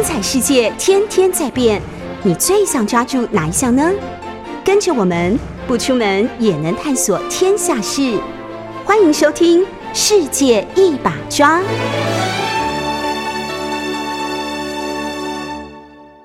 [0.00, 1.78] 精彩世界天天在变，
[2.22, 3.86] 你最想抓住哪一项呢？
[4.64, 8.18] 跟着我们不出门也能探索天下事，
[8.86, 9.60] 欢迎收听
[9.92, 11.60] 《世界一把抓》。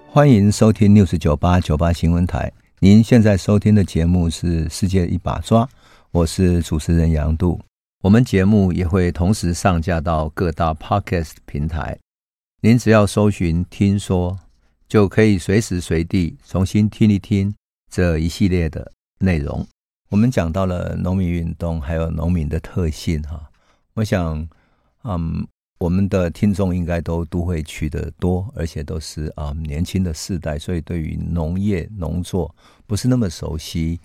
[0.10, 2.50] 欢迎收听六十九八九八新闻台。
[2.80, 5.64] 您现在收听的节目是《世界一把抓》，
[6.12, 7.60] 我是主持人杨度。
[8.02, 11.98] 我们节目也会同时上架到各大 Podcast 平台。
[12.66, 14.40] 您只要搜寻“听说”，
[14.90, 17.54] 就可以随时随地重新听一听
[17.92, 19.64] 这一系列的内容。
[20.10, 23.52] 我们讲到了农民运动，还有农民的特性，哈。
[23.94, 24.50] 我想，
[25.04, 25.48] 嗯。
[25.78, 32.56] 我们的听众应该都都会去的多，而且都是啊、年轻的世代，所以对于农业农作
[32.88, 34.00] 不是那么熟悉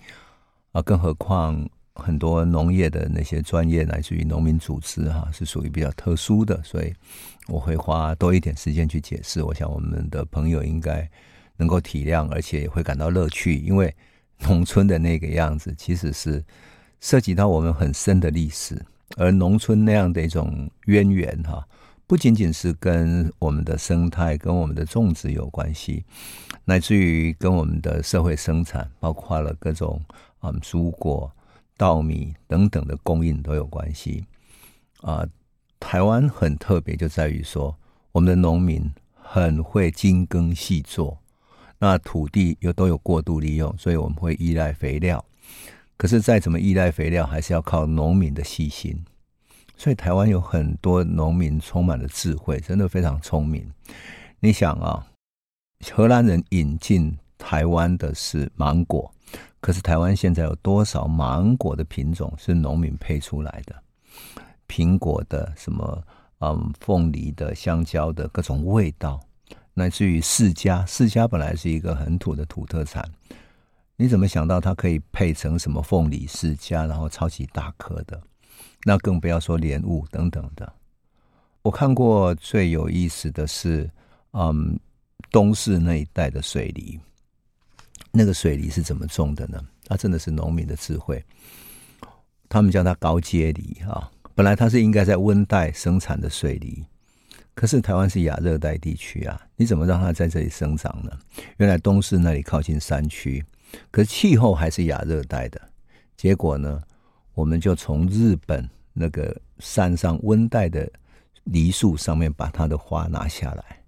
[0.73, 6.93] 啊，更何况很多农业的那些专业来自于农民组织哈、是属于比较特殊的，所以
[7.47, 9.43] 我会花多一点时间去解释。
[9.43, 11.09] 我想我们的朋友应该
[11.57, 13.93] 能够体谅，而且也会感到乐趣，因为
[14.39, 16.43] 农村的那个样子其实是
[16.99, 18.83] 涉及到我们很深的历史。
[19.17, 21.67] 而农村那样的一种渊源，哈，
[22.07, 26.05] 不仅仅是跟我们的生态、跟我们的种植有关系，
[26.63, 30.01] 乃至于跟我们的社会生产，包括了各种
[30.41, 31.29] 嗯蔬果、
[31.75, 34.25] 稻米等等的供应都有关系。
[35.01, 35.27] 啊，
[35.81, 37.75] 台湾很特别，就在于说，
[38.11, 41.17] 我们的农民很会精耕细作，
[41.79, 45.25] 那土地又都有过度利用，所以我们会依赖肥料。
[45.97, 49.03] 可是再怎么依赖肥料，还是要靠农民的细心。
[49.75, 53.67] 所以台湾有很多农民充满了智慧，真的非常聪明。
[54.39, 55.05] 你想啊，
[55.91, 59.11] 荷兰人引进台湾的是芒果，
[59.59, 63.75] 可是台湾现在有多少芒果的品种是农民配出来的？
[64.71, 66.01] 苹果的什么，
[66.39, 69.19] 嗯，凤梨的、香蕉的各种味道，
[69.73, 73.03] 乃至于释迦，释迦本来是一个很土的土特产。
[73.97, 78.19] 你怎么想到它可以配成什么凤梨释迦，然后超级大颗的？
[78.85, 80.71] 那更不要说莲雾等等的。
[81.63, 83.91] 我看过最有意思的是，
[84.31, 84.79] 嗯，
[85.31, 86.97] 东势那一带的水梨，
[88.11, 89.61] 那个水梨是怎么种的呢？
[89.85, 91.21] 它真的是农民的智慧。
[92.49, 94.09] 他们叫它高阶梨啊，
[94.41, 96.83] 本来它是应该在温带生产的水梨，
[97.53, 101.11] 可是台湾是亚热带地区啊，你怎么让它在这里生长呢？
[101.57, 103.45] 原来东势那里靠近山区。
[103.91, 105.61] 可是气候还是亚热带的，
[106.17, 106.81] 结果呢，
[107.35, 110.91] 我们就从日本那个山上温带的
[111.43, 113.83] 梨树上面把它的花拿下来，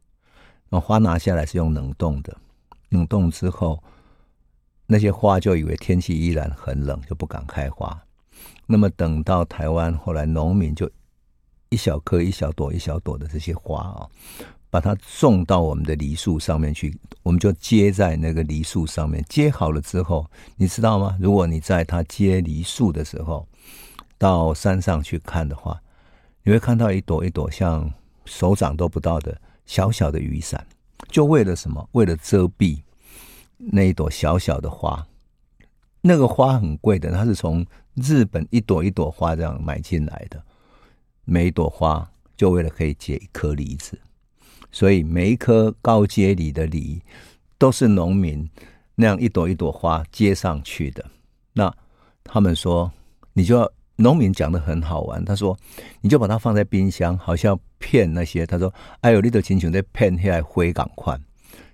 [0.69, 2.37] 那花拿下来是用冷冻的，
[2.89, 3.83] 冷冻之后，
[4.85, 7.99] 那些花就以为天气依然很冷，就不敢开花。
[8.65, 10.89] 那么等到台湾后来农民就
[11.69, 14.07] 一小颗一小朵一小朵的这些花啊。
[14.69, 19.23] 把它种到我们的梨树上面去，我们就接在那个梨树上面。
[19.29, 20.25] 接好了之后，
[20.55, 21.15] 你知道吗？
[21.21, 23.47] 如果你在它接梨树的时候，
[24.17, 25.79] 到山上去看的话，
[26.41, 27.87] 你会看到一朵一朵像
[28.25, 30.65] 手掌都不到的小小的雨伞，
[31.07, 31.87] 就为了什么？
[31.91, 32.81] 为了遮蔽
[33.57, 35.05] 那一朵小小的花。
[36.01, 37.63] 那个花很贵的，它是从
[37.95, 40.43] 日本一朵一朵花这样买进来的，
[41.25, 43.99] 每一朵花就为了可以结一颗梨子。
[44.71, 47.01] 所以每一颗高阶梨的梨，
[47.59, 48.49] 都是农民
[48.95, 51.05] 那样一朵一朵花接上去的。
[51.53, 51.71] 那
[52.23, 52.91] 他们说，
[53.33, 55.23] 你就要农民讲的很好玩。
[55.23, 55.55] 他说，
[56.01, 58.47] 你就把它放在冰箱，好像骗那些。
[58.47, 61.21] 他说，哎呦，你都亲像在骗下来灰港宽，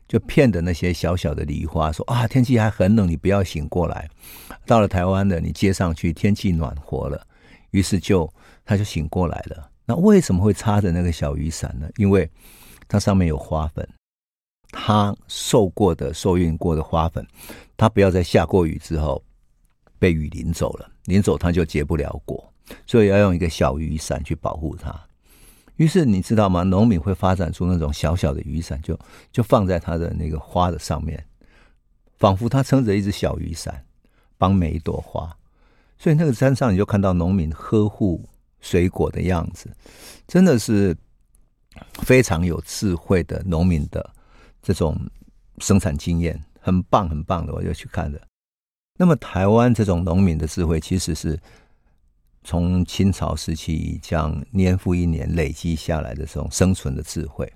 [0.09, 1.89] 就骗的那些小小的梨花。
[1.89, 4.09] 说啊，天气还很冷，你不要醒过来。
[4.65, 7.25] 到了台湾的，你接上去，天气暖和了，
[7.71, 8.29] 于是就
[8.65, 9.69] 他就醒过来了。
[9.85, 11.87] 那为什么会插着那个小雨伞呢？
[11.97, 12.29] 因为
[12.87, 13.87] 它上面有花粉，
[14.71, 17.25] 它受过的、受孕过的花粉，
[17.77, 19.23] 它不要在下过雨之后
[19.97, 22.53] 被雨淋走了，淋走它就结不了果，
[22.85, 25.08] 所以要用一个小雨伞去保护它。
[25.79, 26.61] 于是你知道吗？
[26.61, 28.99] 农民会发展出那种小小的雨伞，就
[29.31, 31.25] 就放在它的那个花的上面，
[32.17, 33.83] 仿佛它撑着一只小雨伞，
[34.37, 35.35] 帮每一朵花。
[35.97, 38.23] 所以那个山上你就看到农民呵护
[38.59, 39.69] 水果的样子，
[40.27, 40.95] 真的是。
[42.01, 44.13] 非常有智慧的农民的
[44.61, 44.99] 这种
[45.59, 48.19] 生产经验，很棒很棒的，我就去看了。
[48.97, 51.39] 那么台湾这种农民的智慧，其实是
[52.49, 57.53] 从清朝时期这样年复一年累积下来的这种生存的智慧。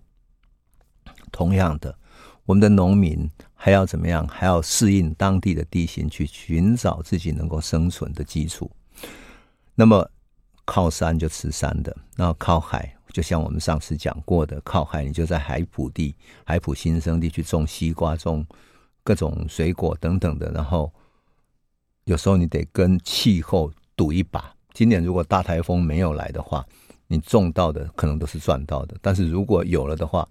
[1.31, 1.97] 同样的，
[2.45, 4.27] 我们的农民还要怎么样？
[4.27, 8.69] 还要适应当地的地形，去寻找自己能够生存的基础。
[9.73, 10.07] 那么
[10.63, 12.95] 靠山就吃山的，然后靠海。
[13.11, 16.13] 就像我们上次讲过的，靠海，你就在海埔地、
[16.45, 18.45] 海埔新生地去种西瓜、种
[19.03, 20.51] 各种水果等等的。
[20.51, 20.93] 然后
[22.03, 24.52] 有时候你得跟气候赌一把。
[24.73, 26.65] 今年如果大台风没有来的话，
[27.07, 28.95] 你种到的可能都是赚到的。
[29.01, 30.27] 但是如果有了的话，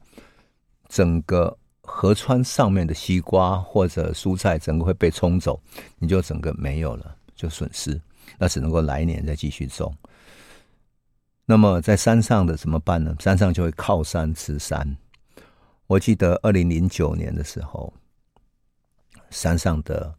[0.88, 5.60] 整个河川上面的西瓜或者蔬菜，整个会被冲走，
[5.98, 8.00] 你就整个没有了，就损失。
[8.38, 9.94] 那只能够来年再继续种。
[11.44, 13.14] 那么在山上的怎么办呢？
[13.18, 14.96] 山上就会靠山吃山。
[15.86, 17.92] 我记得二零零九年的时候，
[19.30, 20.14] 山上的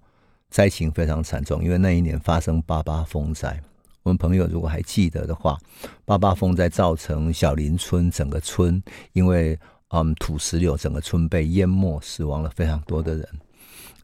[0.49, 3.61] 灾情非常惨重，因为那一年发生八八风灾。
[4.03, 5.57] 我们朋友如果还记得的话，
[6.05, 8.81] 八八风灾造成小林村整个村
[9.13, 9.57] 因为
[9.89, 13.27] 嗯土石流，整个村被淹没，死亡了非常多的人。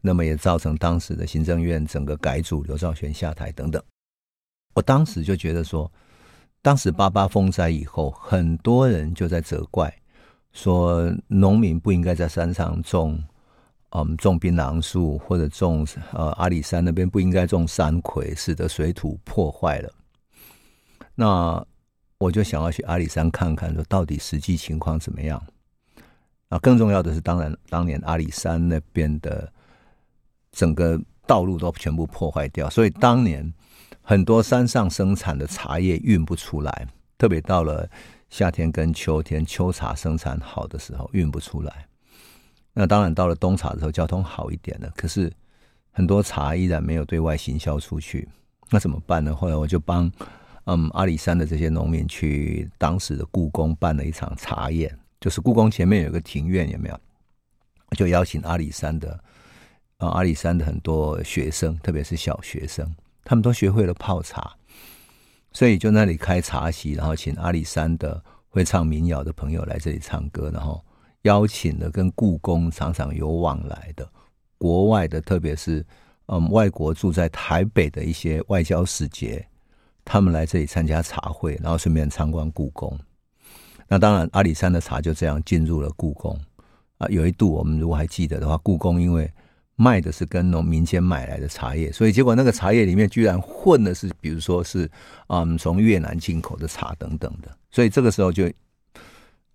[0.00, 3.82] 那么也造成当时的行政院整个改组，刘兆玄下台等等。
[4.72, 5.92] 我当时就觉得说，
[6.62, 9.94] 当时八八风灾以后，很多人就在责怪，
[10.52, 13.22] 说农民不应该在山上种，
[13.90, 19.92] 嗯，种槟榔树或者种呃阿里山那边不应该种山葵，使得水土破坏了。
[21.14, 21.64] 那
[22.18, 25.42] 我就想要去阿里山看看，说到底实际情况怎么样？
[26.48, 29.52] 啊，更重要的是，当然当年阿里山那边的
[30.52, 33.52] 整个道路都全部破坏掉，所以当年。
[34.02, 37.88] 很多山上生产的茶叶运不出来，特别到了
[38.28, 41.86] 夏天跟秋天，秋茶生产好的时候运不出来。
[42.72, 44.90] 那当然到了冬茶的时候，交通好一点了。
[44.96, 45.32] 可是
[45.90, 48.28] 很多茶依然没有对外行销出去，
[48.70, 49.34] 那怎么办呢？
[49.34, 50.10] 后来我就帮
[50.64, 57.00] 嗯阿里山的这些农民去当时的故宫办了一场茶宴，就是故宫前面有个庭院，有没有？
[57.96, 59.18] 就邀请阿里山的
[59.98, 62.88] 啊阿里山的很多学生，特别是小学生。
[63.24, 64.56] 他们都学会了泡茶，
[65.52, 70.82] 所以就那里开茶席，然后请阿里山的会唱民谣的朋友来这里唱歌，然后
[71.22, 74.08] 邀请了跟故宫常常有往来的
[74.58, 75.84] 国外的，特别是
[76.26, 79.46] 嗯外国住在台北的一些外交使节，
[80.04, 82.98] 他们来这里参加茶会，然后顺便参观故宫。
[83.88, 86.38] 那当然，阿里山的茶就这样进入了故宫
[86.98, 87.08] 啊。
[87.08, 89.28] 有一度，我们如果还记得的话，故宫因为
[89.74, 94.88] 卖的是跟农民间买来的茶叶，所以结果那个茶叶里面居然混的是，比如说是
[95.26, 98.48] 嗯从越南进口的茶等等的，所以这个时候就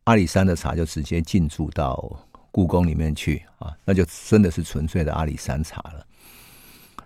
[0.06, 2.18] 阿里山的茶就直接进驻到
[2.52, 6.06] 故宫里面去啊，那就真的是纯粹的阿里山茶了。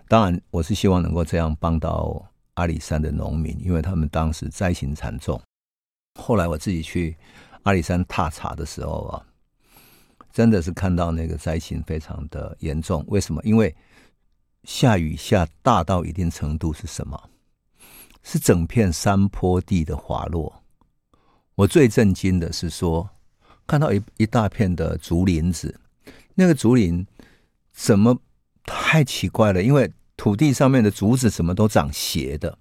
[0.06, 2.24] 当然，我是希望能够这样帮到
[2.54, 5.40] 阿里山的农民，因为他们当时灾情惨重。
[6.20, 7.16] 后来我自己去
[7.62, 9.26] 阿里山踏查的时候啊。
[10.32, 13.42] 真的是看到那个灾情非常的严重，为什么？
[13.42, 13.74] 因为
[14.62, 17.20] 下雨下大到一定程度是什么？
[18.22, 20.59] 是整片山坡地的滑落。
[21.56, 23.10] 我最震惊的是说，
[23.66, 25.78] 看到一一大片的竹林子，
[26.34, 27.06] 那个竹林
[27.72, 28.18] 怎么
[28.64, 29.62] 太奇怪了？
[29.62, 32.58] 因为土地上面的竹子怎么都长斜的，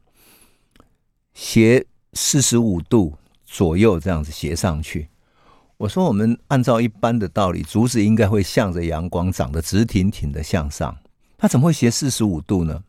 [1.34, 5.10] 斜四十五度左右这样子斜上去。
[5.78, 10.98] 我说，我们按照一般的道理，竹子应该会向着阳光长得直挺挺的向上，
[11.38, 12.84] 它怎么会斜四十五度呢？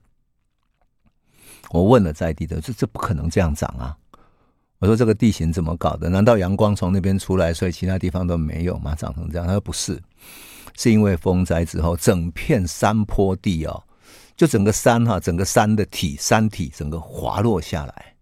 [1.71, 3.97] 我问了在地的，这这不可能这样长啊！
[4.81, 6.09] 我说这个地形怎么搞的？
[6.09, 8.95] 难道阳光从那边出来，所以其他地方都没有吗？
[8.95, 9.47] 长成这样？
[9.47, 10.01] 他说不是，
[10.75, 13.83] 是因为风灾之后，整片山坡地哦，
[14.35, 18.15] 就整个山哈，整个山的体山体整个滑落下来。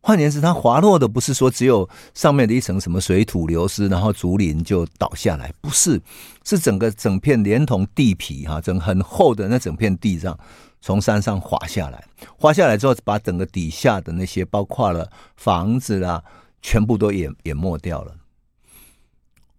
[0.00, 6.00] 换言之，它滑落的不是说只有上面的一层什么水土流失，然后竹林就倒下来，不是，
[6.42, 10.38] 是整个整片连同地皮哈，整很厚的那整片地上
[10.80, 12.04] 从山上滑下来，
[12.38, 16.24] 滑下来之后把整个底下的那些包括了房子啊，
[16.62, 18.16] 全部都淹淹没掉了。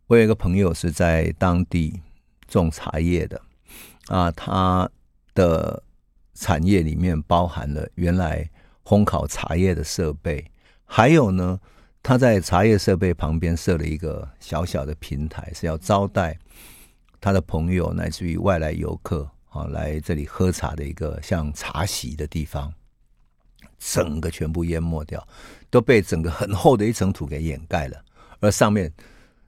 [0.07, 2.01] 我有一个朋友是在当地
[2.47, 3.41] 种茶叶的
[4.07, 4.89] 啊，他
[5.33, 5.83] 的
[6.33, 8.49] 产业里面包含了原来。
[8.83, 10.43] 烘烤茶叶的设备，
[10.85, 11.57] 还有呢，
[12.01, 16.37] 他在茶叶设备旁边设了一个小小的平台，是要招待
[17.21, 22.74] 他的朋友乃至于外来游客啊来这里喝茶的一个像茶席的地方，
[23.77, 25.25] 整个全部淹没掉，
[25.70, 28.03] 都被整个很厚的一层土给掩盖了，
[28.39, 28.91] 而上面。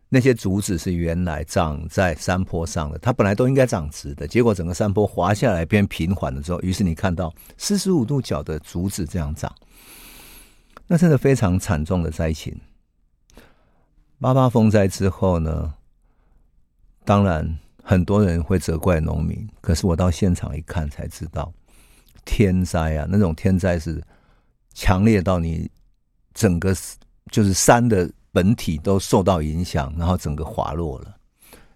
[0.09, 9.51] 那些竹子是原来长在山坡上的，它本来都应该长直的，结果整个山坡滑下来变平缓了之后，于是你看到四十五度角的竹子这样长，
[10.85, 12.55] 那真的非常惨重的灾情。
[14.19, 15.73] 八八风灾之后呢，
[17.03, 21.53] 当然很多人会责怪农民，可是我到现场一看才知道，
[22.25, 24.01] 天灾啊，那种天灾是
[24.73, 25.69] 强烈到你
[26.33, 26.75] 整个
[27.31, 28.09] 就是山的。
[28.35, 31.15] 本体都受到影响，然后整个滑落了。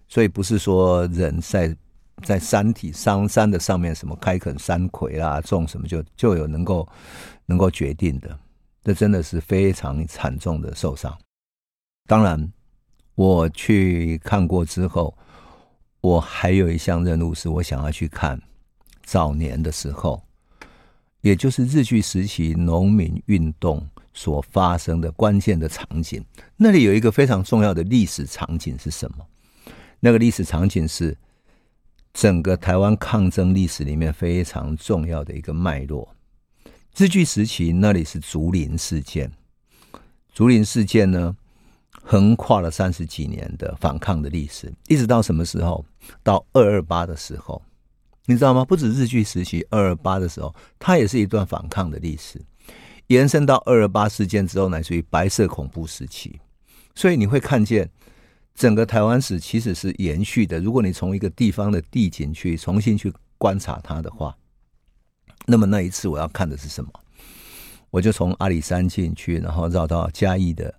[0.07, 1.77] 所以不是说人在
[2.23, 6.89] 在山体上山的上面什么开垦山葵啦，种什么就就有能够
[7.45, 8.35] 能够决定的，
[8.83, 11.15] 这真的是非常惨重的受伤。
[12.07, 12.51] 当然，
[13.13, 15.15] 我去看过之后，
[16.07, 18.41] 我还有一项任务是我想要去看
[19.03, 20.23] 早年的时候，
[21.19, 26.23] 也就是日据时期农民运动所发生的关键的场景。
[26.55, 29.25] 那里有一个非常重要的历史场景是什么？
[29.99, 31.17] 那个历史场景是
[32.13, 36.15] 整个台湾抗争历史里面非常重要的一个脉络。
[36.95, 39.29] 日据时期那里是竹林事件，
[40.33, 41.35] 竹林事件呢，
[42.07, 45.83] 横跨了三十几年的反抗的历史，一直到什么时候？
[46.23, 47.61] 到二二八的时候，
[48.25, 48.63] 你知道吗？
[48.63, 52.41] 不止日据时期，二二八的时候，它也是一段反抗的历史，
[53.07, 56.39] 延伸到二二八事件之后，乃至于白色恐怖时期。
[56.95, 57.89] 所以你会看见。
[58.55, 60.59] 整个台湾史其实是延续的。
[60.59, 64.35] 如果你从一个地方的地景去重新去观察它的话，
[65.45, 66.89] 那么那一次我要看的是什么？
[67.91, 70.73] 我就从阿里山进去，然后绕到嘉义的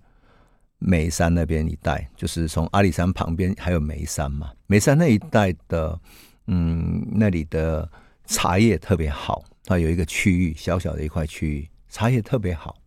[0.79, 4.51] 眉山那边一带，就是从阿里山旁边还有眉山嘛。
[4.65, 5.99] 眉山那一带的，
[6.47, 7.89] 嗯，那里的
[8.25, 12.77] 茶叶特别好，它有一个区域，小小的一块区域，茶叶特别好。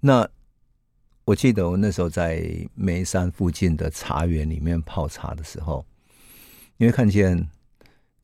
[0.00, 0.28] 那
[1.24, 5.86] 我记得我那时候在眉山附近的茶园里面泡茶的时候，
[6.76, 7.48] 你会看见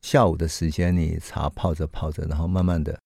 [0.03, 2.99] 下午的时间，你茶泡着泡着，然后慢慢的，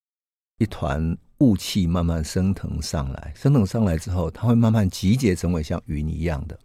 [0.57, 6.57] 一团雾气慢慢升腾上来，升腾上来之后，它会慢慢集结成为像云一样的。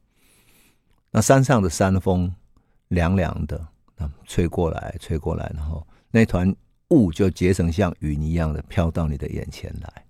[1.11, 2.35] 那山上的山风
[2.89, 6.55] 凉凉的，那吹过来，吹过来，然后那团
[6.89, 10.05] 雾就结成像云一样的飘到你的眼前来，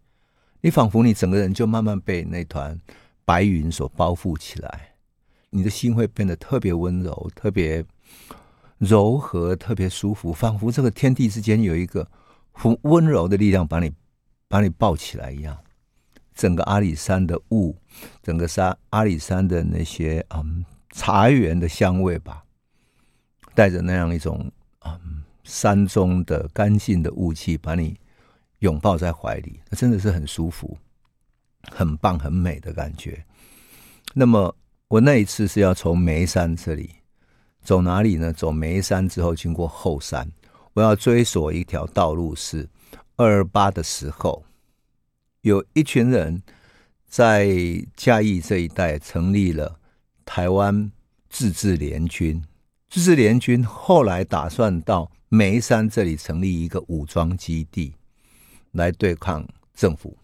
[0.60, 2.78] 你仿佛你整个人就慢慢被那团。
[3.22, 4.94] 白云所包覆起来，
[5.50, 7.84] 你的心会变得特别温柔、特别
[8.78, 12.10] 柔和、特别舒服，仿佛这个天地之间有一个
[12.82, 13.92] 温柔的力量把你
[14.50, 15.56] 把你抱起来一样。
[16.34, 17.76] 整个阿里山的雾，
[18.20, 22.42] 整个山阿里山的那些嗯茶园的香味吧，
[23.54, 24.50] 带着那样一种
[24.84, 27.96] 嗯山中的干净的雾气，把你
[28.58, 30.76] 拥抱在怀里，那真的是很舒服。
[31.70, 33.22] 很棒、很美的感觉。
[34.14, 34.56] 那么，
[34.88, 36.88] 我那一次是要从眉山这里
[37.62, 38.32] 走哪里呢？
[38.32, 40.26] 走眉山之后，经过后山，
[40.72, 42.66] 我要追索一条道路，是
[43.20, 44.44] 二二八的时候，
[45.42, 46.42] 有一群人
[47.06, 47.46] 在
[47.94, 49.78] 嘉义这一带成立了
[50.24, 50.90] 台湾
[51.28, 52.42] 自治联军。
[52.88, 57.94] 自治联军后来打算到梅山这里成立一个武装基地，
[58.70, 60.16] 来对抗政府，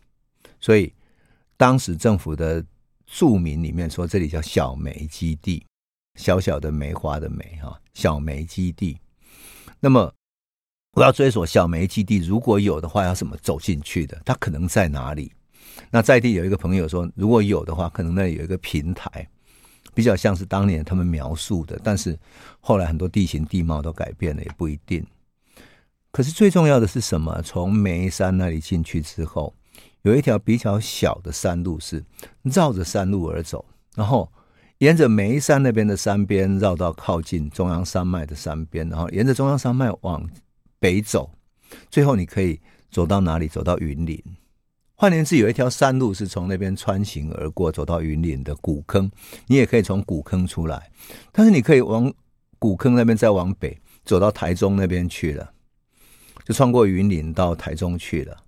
[0.59, 0.91] 所以。
[1.59, 2.63] 当时政府的
[3.07, 5.65] 著名里面说，这里叫小梅基地，
[6.17, 8.99] 小小的梅花的梅哈，小梅基地。
[9.81, 10.13] 那么
[10.97, 14.19] 我要追索小梅基地，如果有的话，要怎么走进去的？
[14.25, 15.31] 它可能在哪里？
[15.91, 19.29] 那在地有一个朋友说，如果有的话，可能那里有一个平台，
[19.93, 21.79] 比较像是当年他们描述的。
[21.85, 22.19] 但是
[22.61, 25.07] 后来很多地形地貌都改变了，也不一定。
[26.11, 27.43] 可是最重要的是什么？
[27.43, 29.55] 从梅山那里进去之后。
[30.01, 32.05] 有一条比较小的山路，是
[32.45, 33.65] 绕着山路而走，
[33.97, 34.31] 然后
[34.79, 40.25] 沿着梅山那边的山边绕到靠近中央山脉的山边，然后沿着中央山脉往
[40.79, 41.31] 北走，
[41.91, 43.49] 最后你可以走到哪里？
[43.49, 44.23] 走到云林。
[44.95, 49.11] 换言之，有一条山路是从那边穿行而过，走到云林的古坑，
[49.47, 50.91] 你也可以从古坑出来，
[51.33, 52.11] 但是你可以往
[52.59, 55.53] 古坑那边再往北走到台中那边去了，
[56.47, 58.45] 就穿过云林到台中去了。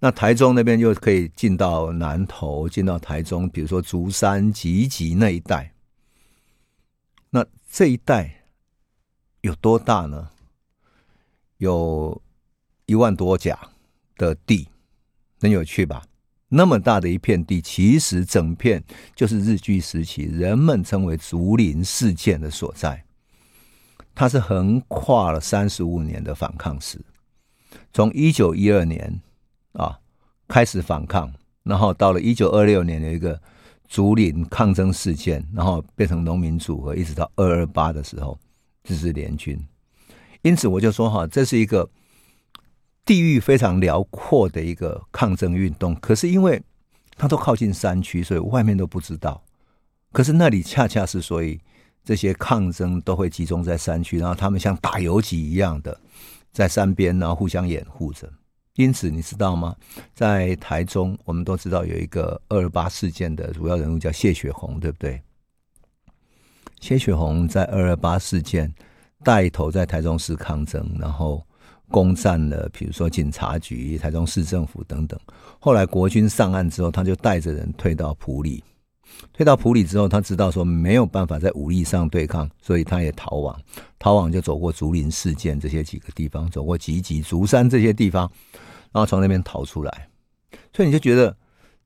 [0.00, 5.74] 那台中那边就可以进到南投，进到台中，比如说竹山、集集那一带。
[7.30, 8.46] 那这一带
[9.42, 10.31] 有多大呢？
[11.62, 12.20] 有
[12.86, 13.56] 一万多甲
[14.16, 14.66] 的地，
[15.40, 16.02] 很有趣吧？
[16.48, 18.82] 那么大的一片地，其实整片
[19.14, 23.04] 就是日据时期人们称为竹林事件的所在。
[24.12, 27.00] 它是横跨了三十五年的反抗史，
[27.92, 29.20] 从一九一二年。
[29.74, 29.98] 啊，
[30.48, 33.40] 开始反抗，然后到了一九二六年有一个
[33.88, 38.38] 竹林抗争事件，然后变成农民组合，一直到二二八的时候，
[38.84, 39.58] 自治联军。
[40.42, 41.88] 因此我就说哈，这是一个
[43.04, 45.94] 地域非常辽阔的一个抗争运动。
[45.96, 46.62] 可是因为
[47.16, 49.42] 它都靠近山区，所以外面都不知道。
[50.12, 51.60] 可是那里恰恰是，所以
[52.04, 55.98] 这些抗争都会集中在山区，然后他们像打游击一样的
[56.52, 58.30] 在山边，然后互相掩护着。
[58.74, 59.76] 因此，你知道吗？
[60.14, 65.22] 在台中，我们都知道有一个二二八事件的主要人物叫谢雪红，对不对？
[66.80, 68.74] 谢雪红在二二八事件
[69.24, 71.44] 带头在台中市抗争，然后
[71.88, 75.18] 攻占了，比如说警察局、台中市政府等等。
[75.58, 78.62] 后来国军上岸之后，他就带着人退到埔里。
[79.32, 83.56] 退到埔里之后，他知道说没有办法在武力上对抗，所以他也逃亡。
[83.98, 88.30] 逃亡就走过竹林事件这些几个地方，走过集集、竹山这些地方，
[88.90, 90.08] 然后从那边逃出来。
[90.72, 91.36] 所以你就觉得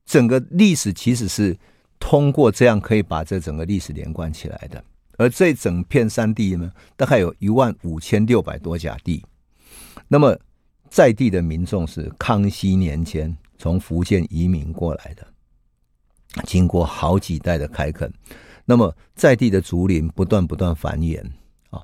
[0.05, 1.55] 整个历史其实是
[1.99, 4.81] 通过这样可以把这整个历史连贯起来的。
[5.17, 9.23] 而这整片山地呢，大概有一万五千六百多甲地。
[10.07, 10.37] 那么
[10.89, 15.27] 在地的民众是康熙年间从福建移民过来的。
[16.45, 18.11] 经过好几代的开垦，
[18.63, 21.21] 那么在地的竹林不断不断繁衍
[21.71, 21.81] 啊。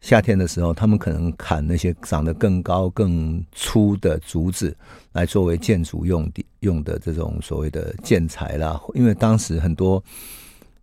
[0.00, 4.76] 夏天的时候，他们可能砍那些长得更高更粗的竹子，
[5.12, 8.80] 来作为建筑用的用的这种所谓的建材啦。
[8.94, 10.02] 因为当时很多，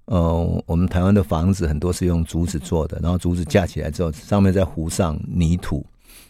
[0.10, 5.86] 呃，我们台湾的房子很多是用竹子做的，然后竹子架起来之后，上面再糊上泥土，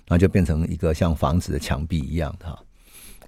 [0.05, 2.59] 然后就变成一个像房子的墙壁一样的哈。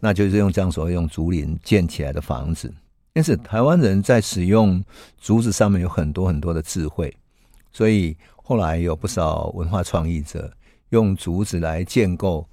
[0.01, 2.69] 那就是用这样所谓用竹林建起来的房子，
[3.13, 4.83] 因此台湾人在使用
[5.21, 7.15] 竹子上面有很多很多的智慧，
[7.71, 10.51] 所以后来有不少文化创意者
[10.89, 12.45] 用竹子来建构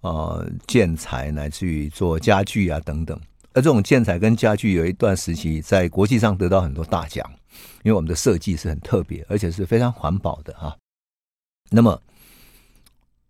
[0.00, 3.20] 呃建材，乃至于做家具啊等等。
[3.54, 7.28] 而这种建材跟家具有一段时期在国际上得到很多大奖，
[7.82, 10.76] 因为我们的设计是很特别，而且是非常环保的哈。
[11.70, 12.00] 那么。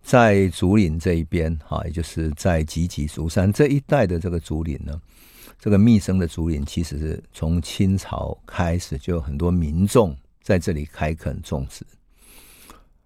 [0.04, 5.00] 在竹林这一边，哈，也就是在集集竹山这一带的这个竹林呢，
[5.60, 10.12] 这个密生的竹林，其实是从清朝开始就有很多民众
[10.42, 11.86] 在这里开垦种植。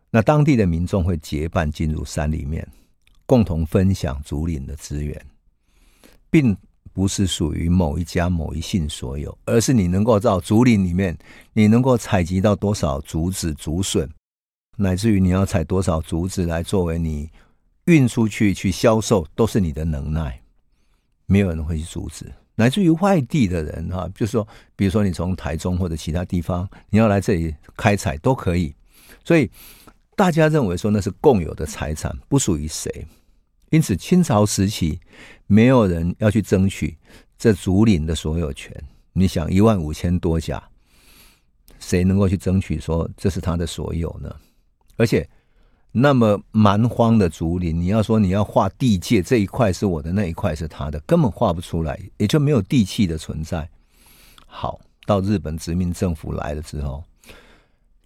[0.08, 2.66] 那当地的民众会结伴进入山里面，
[3.26, 5.23] 共同分享竹林的资源，
[6.30, 6.56] 并
[6.93, 11.16] 不是属于某一家某一姓所有，而是你能够到竹林里面，
[11.52, 14.09] 你能够采集到多少竹子、竹笋。
[14.77, 17.31] 乃至于你要采多少竹子来作为你
[17.87, 20.38] 运出去去销售，都是你的能耐。
[21.25, 22.31] 没有人会去阻止。
[22.55, 28.75] 乃至于外地的人哈，就是说，比如说你从台中或者其他地方，你要来这里开采都可以。
[29.25, 29.51] 所以
[30.14, 33.07] 大家认为说那是共有的财产，不属于谁。
[33.70, 35.00] 因此清朝时期
[35.46, 36.96] 没有人要去争取
[37.38, 38.72] 这竹林的所有权。
[39.12, 40.62] 你想一万五千多家，
[41.79, 44.35] 谁能够去争取说这是他的所有呢？
[44.96, 45.29] 而且，
[45.92, 53.68] 那么蛮荒的竹林，你要说你要划地界，这一块是我的，那一块是他的，根本画不出来，也就没有地契的存在。
[54.46, 57.02] 好，到日本殖民政府来了之后，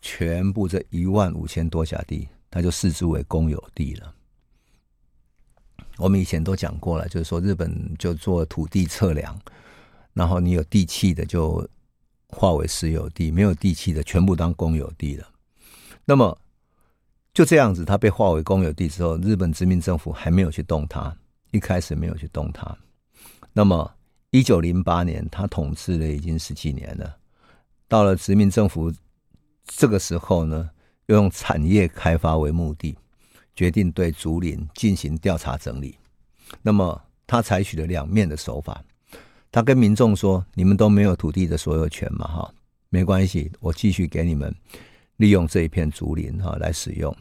[0.01, 4.14] 全部这一万五千多甲地，他就视之为公有地了。
[6.01, 9.39] 我们以前都讲过了，就是说日本就做土地测量，
[10.15, 11.69] 然后你有地契的就
[12.29, 15.29] 划为私有地，没有地契的全部当公有地了。
[16.05, 16.37] 那么。
[17.33, 21.17] 就这样子，他被划为公有地之后，日本殖民政府还没有去动它，
[21.53, 22.77] 一开始没有去动它。
[23.53, 23.89] 那么，
[24.31, 27.17] 一九零八年，他统治了已经十几年了。
[27.87, 28.93] 到了殖民政府
[29.65, 30.71] 这个时候呢，
[31.07, 32.99] 又用产业开发为目的，
[33.55, 35.97] 决定对竹林进行调查整理。
[36.63, 38.83] 那么，他采取了两面的手法。
[39.53, 42.55] 他跟民众说：“你们都没有土地的所有权嘛，哈，
[42.89, 44.55] 没关系，我继续给你们。”
[45.17, 47.15] 利用这一片竹林哈来使用，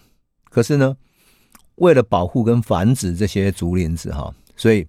[0.46, 0.96] 可是呢，
[1.76, 4.88] 为了保护跟繁殖这些竹林子哈，所以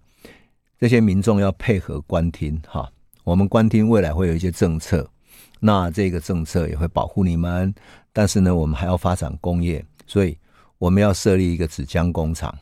[0.78, 2.88] 这些民众要配合官厅哈。
[3.24, 5.10] 我们官厅未来会有一些政策，
[5.58, 7.74] 那这个政策也会保护你们，
[8.12, 10.38] 但是呢，我们还要发展工业，所以
[10.80, 12.58] 我们要设立一个纸浆工厂，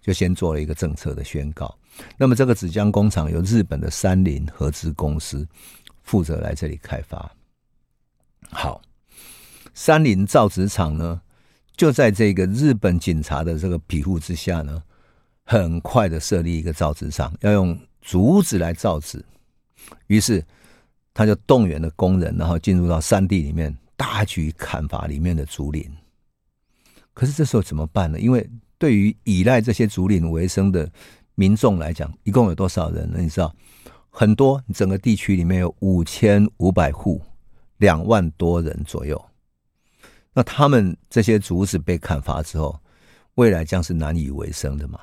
[0.00, 1.72] 就先做了一个政策的宣告。
[2.18, 5.46] 那么这个纸浆工厂由日本的三菱合资公司
[6.02, 7.30] 负责来这里开发，
[8.50, 8.82] 好。
[9.74, 11.22] 三菱造纸厂呢，
[11.76, 14.82] 就在这个日本警察的这个庇护之下呢，
[15.44, 19.24] 很快的设立一个造纸厂，要用竹子来造纸。
[20.08, 20.44] 于是
[21.14, 25.88] 他就动员了工人，然后进入到山地里面，大举砍伐里面的竹林。
[27.14, 28.18] 可是这时候怎么办呢？
[28.18, 28.48] 因为
[28.78, 30.90] 对于依赖这些竹林为生的
[31.34, 33.18] 民众来讲，一共有多少人呢？
[33.20, 33.54] 你知道，
[34.10, 37.20] 很多，整个地区里面有五千五百户，
[37.78, 39.22] 两万多人左右。
[40.32, 42.80] 那他们这些竹子被砍伐之后，
[43.34, 44.98] 未来将是难以为生的嘛？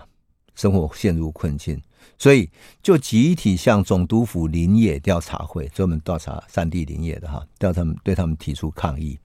[0.59, 1.81] 生活陷入困境，
[2.17, 2.49] 所以
[2.83, 9.17] 就集体向总督府林业调查会专门调查山地林业的哈，调他们对他们提出抗议，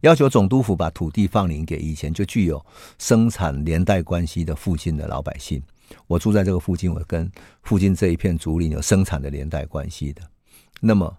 [0.00, 2.60] 要求总督府把土地放领给以前就具有
[2.98, 5.62] 生产连带关系的附近的老百姓，
[6.08, 7.30] 我住在这个附近，我跟
[7.62, 10.22] 附近这一片竹林有生产的连带关系的。
[10.80, 11.18] 那么，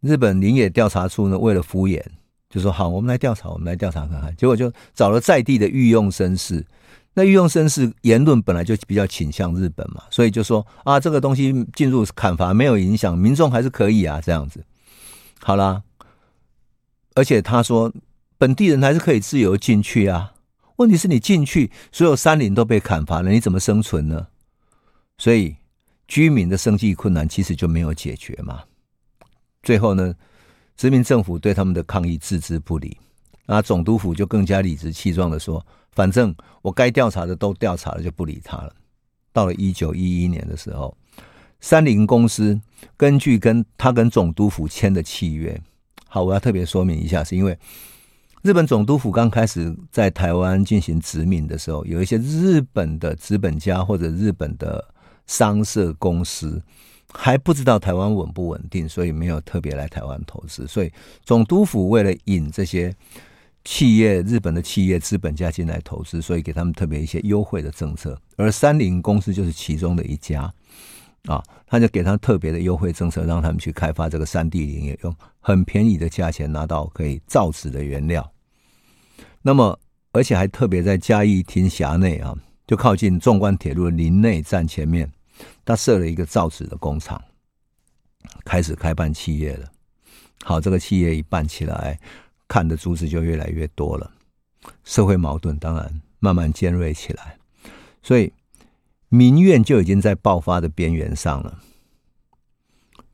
[0.00, 2.02] 日本林野调查处呢，为了敷衍，
[2.50, 4.34] 就说好，我们来调查，我们来调查看看。
[4.34, 6.66] 结果就找了在地的御用绅士，
[7.14, 14.64] 那御用绅士言论本来就比较倾向日本嘛，所以就说啊，这个东西进入砍伐没有影响，民众还是可以啊，这样子。
[15.40, 15.82] 好啦，
[17.14, 17.92] 而且他说
[18.38, 20.32] 本地人还是可以自由进去啊。
[20.76, 24.28] 问题是你进去，所有山林都被砍伐了，你怎么生存呢？
[25.18, 25.56] 所以
[26.08, 28.62] 居民的生计困难其实就没有解决嘛。
[29.62, 30.14] 最后呢，
[30.76, 32.96] 殖民政府对他们的抗议置之不理，
[33.46, 38.74] 那总督府就更加理直气壮的说：“反正我该调查的都调查了，就不理他了。”
[39.32, 40.96] 到了一九一一年的时候，
[41.60, 42.60] 三菱公司
[42.96, 45.60] 根据跟他跟总督府签的契约，
[46.08, 47.58] 好，我要特别说明一下，是因为。
[48.42, 54.84] 日本总督府刚开始在台湾进行殖民的时候，有一些日本的资本家或者日本的
[55.28, 56.60] 商社公司
[57.12, 60.66] 还不知道台湾稳不稳定，所以没有特别来台湾投资。
[60.66, 60.92] 所以
[61.24, 62.92] 总督府为了引这些
[63.64, 68.20] 企业、日本的企业资本家进来投资，所以给他们特别一些优惠的政策。
[68.36, 70.52] 而三菱公司就是其中的一家
[71.26, 78.32] 啊，他就给他特别的优惠政策，让他们去开发这个山地林业，用很便宜的价钱拿到可以造纸的原料。
[79.42, 79.78] 那么，
[80.10, 85.10] 而且还特别在嘉义厅辖内啊，就靠近纵贯铁路林内站前面，
[85.64, 87.22] 他设了一个造纸的工厂，
[88.44, 89.70] 开始开办企业了。
[90.44, 92.00] 好，这个企业一办起来，
[92.52, 94.12] 看的珠子就越来越多了，
[94.84, 97.38] 社会矛盾当然慢慢尖锐起来，
[98.02, 98.30] 所以
[99.08, 101.58] 民怨就已经在爆发的边缘上了。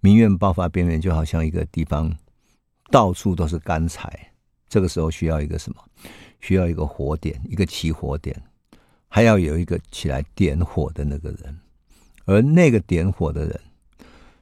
[0.00, 2.12] 民怨爆发边缘就好像一个地方，
[2.90, 4.32] 到处都是干柴。
[4.68, 5.80] 这个时候需要一个什么？
[6.40, 8.42] 需要一个火点，一个起火点，
[9.06, 11.56] 还要有一个起来点火的那个人。
[12.24, 13.60] 而那个点火的人，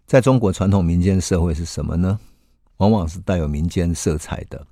[0.06, 2.18] 在中国传统民间社会是什么呢？
[2.78, 4.66] 往往是带有民间色彩的，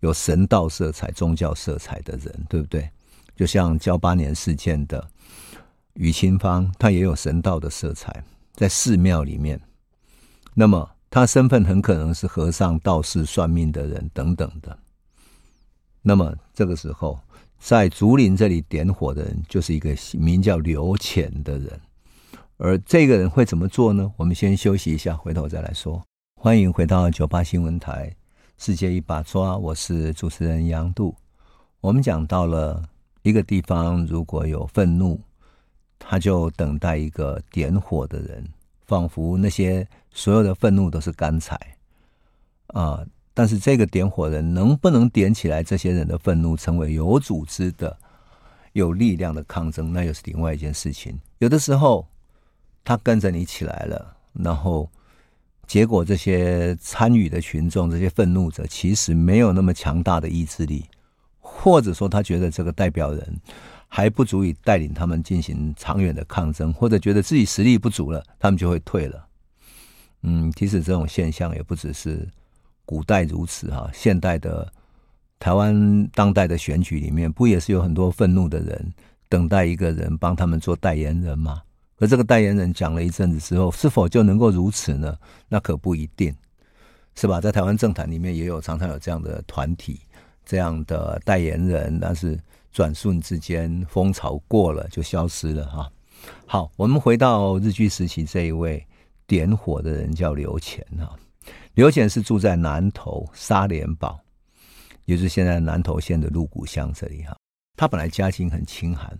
[0.00, 2.88] 有神道色彩、宗教色彩的人，对不对？
[3.36, 5.08] 就像噍吧哖事件的
[5.94, 9.60] 于清芳，他也有神道的色彩，在寺庙里面。
[10.54, 14.78] 那么他身份很可能是和尚、道士、算命的人等等的。
[16.02, 17.18] 那么这个时候，
[17.58, 21.80] 在竹林这里点火的人，就是一个名叫刘潜的人。
[22.56, 24.12] 而这个人会怎么做呢？
[24.16, 26.02] 我们先休息一下，回头再来说。
[26.40, 28.14] 欢迎回到九八新闻台，
[28.58, 31.12] 世界一把抓，我是主持人杨度。
[31.80, 32.80] 我们讲到了
[33.22, 35.20] 一个地方，如果有愤怒，
[35.98, 38.48] 他就等待一个点火的人，
[38.86, 41.58] 仿佛那些所有的愤怒都是干柴
[42.68, 43.04] 啊。
[43.34, 47.98] 但是这个点火人能不能点起来这些人的愤怒，成为有组织的、
[48.74, 51.18] 有力量的抗争，那又是另外一件事情。
[51.38, 52.06] 有的时候
[52.84, 54.88] 他跟着你起来了，然后
[55.68, 60.84] 结果这些参与的群众、这些愤怒者其实没有那么强大的意志力，
[61.38, 63.40] 或者说他觉得这个代表人
[63.86, 69.24] 还不足以带领他们进行长远的抗争，或者觉得自己实力不足了，他们就会退了。
[70.22, 72.26] 嗯，其实这种现象也不只是。
[72.90, 74.66] 古代如此哈，现代的
[75.38, 78.94] 台湾当代的选举里面，不也是有很多愤怒的人
[79.28, 81.60] 等待一个人帮他们做代言人吗？
[81.98, 85.16] 而这个代言人讲了一阵子之后，是否就能够如此呢？
[85.48, 86.34] 那可不一定，
[87.14, 87.40] 是吧？
[87.40, 90.00] 在台湾政坛里面，也有常常有这样的团体、
[90.44, 92.38] 这样的代言人，但是
[92.70, 95.90] 转瞬之间风潮过了就消失了哈。
[96.46, 98.84] 好，我们回到日据时期，这一位
[99.26, 101.16] 点火的人叫刘乾哈。
[101.74, 104.18] 刘潜是住在南投沙连堡，
[105.04, 107.36] 也就是现在南投县的鹿谷乡这里哈。
[107.76, 109.16] 他本来家境很清寒，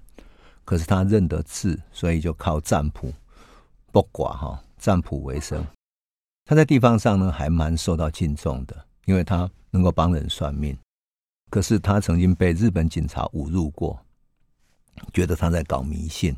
[0.68, 3.10] 可是他认得字，所以就靠占卜、
[3.90, 5.66] 卜卦哈占卜为生。
[6.44, 10.76] 他在地方上呢还蛮受到敬重的，因为他能够帮人算命。
[11.48, 13.98] 可是他曾经被日本警察侮辱过，
[15.14, 16.36] 觉得他在搞迷信，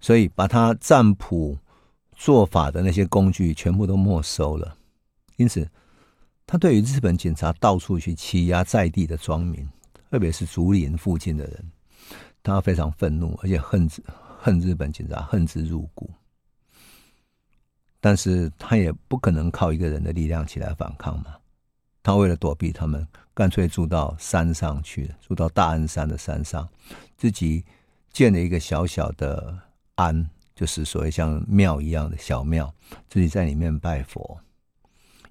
[0.00, 1.58] 所以把他占卜
[2.16, 4.74] 做法的那些工具全部都没收了。
[5.36, 5.70] 因此，
[6.46, 9.68] 他对于日本警察到处去欺压在地的庄民，
[10.10, 11.70] 特别是竹林附近的人，
[12.42, 13.88] 他非常愤怒，而且恨
[14.38, 16.10] 恨日本警察，恨之入骨。
[18.00, 21.36] 但是他也不可能靠一个人的力量起来反抗嘛。
[22.02, 26.66] 他为了躲避他们，干脆住到山上去，住到大安山的山上，
[27.16, 27.64] 自己
[28.12, 29.58] 建了一个小小的
[29.96, 32.72] 庵，就是所谓像庙一样的小庙，
[33.08, 34.40] 自己在里面拜佛。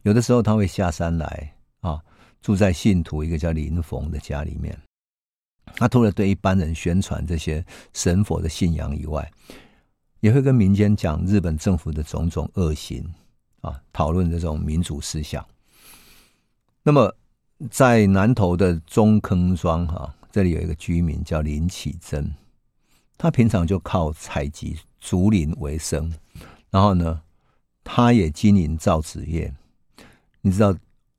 [0.04, 2.00] 有的时候他会下山来啊，
[2.42, 4.78] 住在信徒一个叫林逢的家里面。
[5.76, 9.32] 他除了对一般人宣传这些神佛的信仰以外，
[10.20, 13.08] 也会跟民间讲日本政府的种种恶行
[13.62, 15.46] 啊，讨论这种民主思想。
[16.82, 17.14] 那么，
[17.70, 22.34] 在南投的中坑庄哈，这里有一个居民叫林启珍，
[23.18, 26.12] 他平常就靠采集竹林为生，
[26.72, 27.22] 然后呢，
[27.84, 29.54] 他也经营造纸业。
[30.42, 30.74] 你知道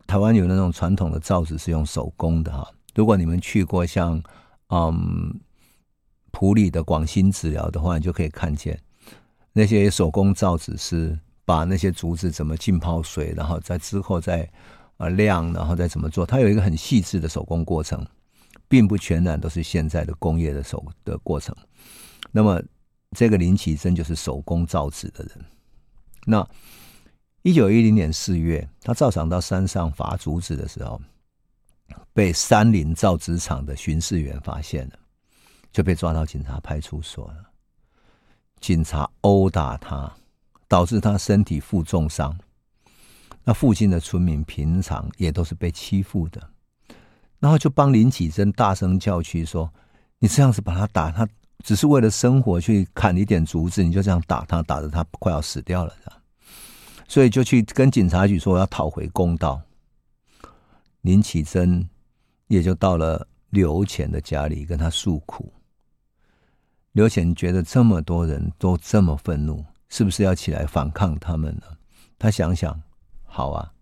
[0.07, 2.69] 台湾有那种传统的造纸是用手工的哈。
[2.99, 4.21] 如果你们去过像
[4.71, 5.41] 嗯
[6.33, 8.77] 普里的广兴纸寮的话，你就可以看见
[9.53, 14.51] 那些手工造纸是把那些竹子怎么浸泡水，然后在之后再。
[14.99, 16.27] 啊，晾，然后再怎么做？
[16.27, 18.05] 它有一个很细致的手工过程，
[18.67, 21.55] 并不全然都是现在的工业的手的过程。
[22.33, 22.61] 那么，
[23.17, 25.45] 这个林启珍就是手工造纸的人。
[26.27, 26.45] 那
[27.43, 31.01] 一九一零年四月，他照常到山上伐竹子的时候，
[32.13, 34.99] 被山林造纸厂的巡视员发现了，
[35.73, 37.37] 就被抓到警察派出所了。
[38.61, 40.13] 警察殴打他，
[40.67, 42.37] 导致他身体负重伤。
[43.45, 46.43] 那附近的村民平常也都是被欺负的，
[47.39, 49.73] 然后就帮林启珍大声叫屈说
[50.19, 51.27] ：“你这样子把他打，他
[51.65, 55.95] 只是为了生活去砍一点竹子，你就这样打他，打得他快要死掉了。”
[57.09, 59.59] 所以就去跟警察局说要讨回公道。
[61.03, 61.89] 林启珍
[62.47, 65.53] 也就到了刘潜的家里跟他诉苦。
[66.93, 71.67] 刘潜觉得这么多人都这么愤怒，是不是要起来反抗他们呢？
[72.19, 72.81] 他想想。
[73.31, 73.73] 好啊，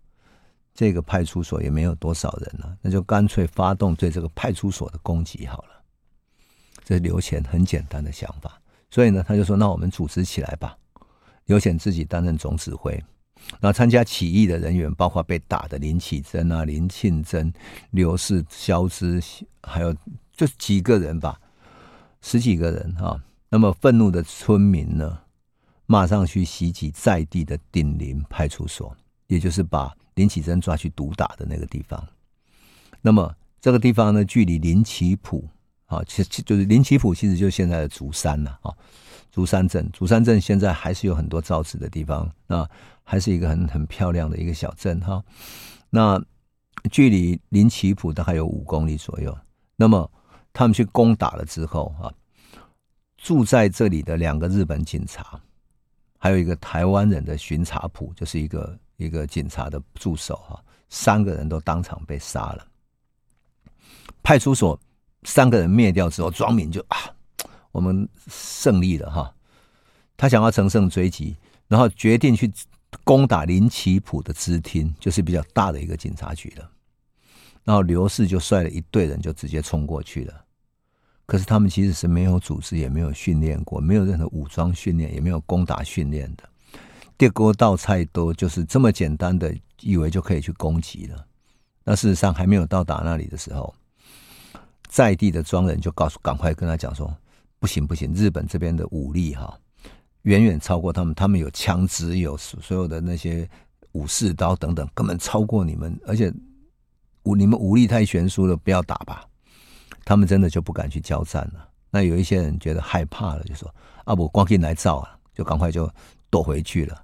[0.73, 5.69] 这个派出所也没有多少人了，那就干脆发动对这个派出所的攻击好了。
[6.83, 10.77] 这是刘潜很简单的想法，所以呢，他就说：“那我们组织起来吧。”
[11.45, 13.01] 刘潜自己担任总指挥，
[13.59, 17.51] 那参加起义的人员包括被打的林启珍啊、林庆珍、
[17.91, 19.21] 刘氏、肖之，
[19.63, 19.95] 还有
[20.31, 21.39] 就几个人吧，
[22.21, 23.21] 十几个人哈。
[23.49, 25.19] 那么愤怒的村民呢，
[25.85, 28.95] 马上去袭击在地的顶林派出所。
[29.27, 32.01] 也就是把林启珍抓去毒打的那个地方，
[33.01, 35.45] 那么这个地方呢，距离林奇埔
[35.87, 38.71] 啊，其实就是林奇浦，其实就是现在的竹山呐啊，
[39.31, 42.69] 竹山镇，竹山镇现在还是有很多造纸的地方，那
[43.03, 45.21] 还是一个很很漂亮的一个小镇哈。
[45.89, 46.21] 那
[46.91, 49.37] 距离林奇浦大概有五公里左右。
[49.75, 50.09] 那么
[50.53, 52.13] 他们去攻打了之后啊，
[53.17, 55.41] 住在这里的两个日本警察，
[56.17, 58.77] 还有一个台湾人的巡查埔，就是一个。
[58.97, 62.67] 一个警察的助手哈，三个人都当场被杀了。
[64.23, 64.79] 派出所
[65.27, 66.97] 三个人灭掉之后，庄敏就啊，
[67.73, 69.33] 我们胜利了哈。
[70.15, 71.35] 他想要乘胜追击，
[71.67, 72.49] 然后决定去
[73.03, 76.71] 攻打林奇普的支厅，就是比较大的一个警察局了。
[77.65, 80.45] 然后刘氏就率了一队人，就直接冲过去了。
[81.25, 86.49] 可是他们其实是没有组织，也没有训练过，没有任何武装训练，也没有攻打训练的。
[87.17, 91.25] 电锅倒菜多，就是这么简单的，以为就可以去攻击了。
[91.83, 93.75] 那事实上还没有到达那里的时候，
[94.87, 97.13] 在地的庄人就告诉，赶快跟他讲说
[97.59, 99.57] ：“不行不行，日本这边的武力哈，
[100.23, 103.49] 远远超过他们，他们有枪支，有所有的那些
[103.91, 106.33] 武士刀等等，根本超过你们，而且
[107.23, 109.23] 武你们武力太悬殊了，不要打吧。”
[110.05, 111.67] 他们真的就不敢去交战了。
[111.89, 113.73] 那有一些人觉得害怕了，就说
[114.05, 115.89] ：“啊不，光进来造啊，就赶快就
[116.29, 117.03] 躲回去了。”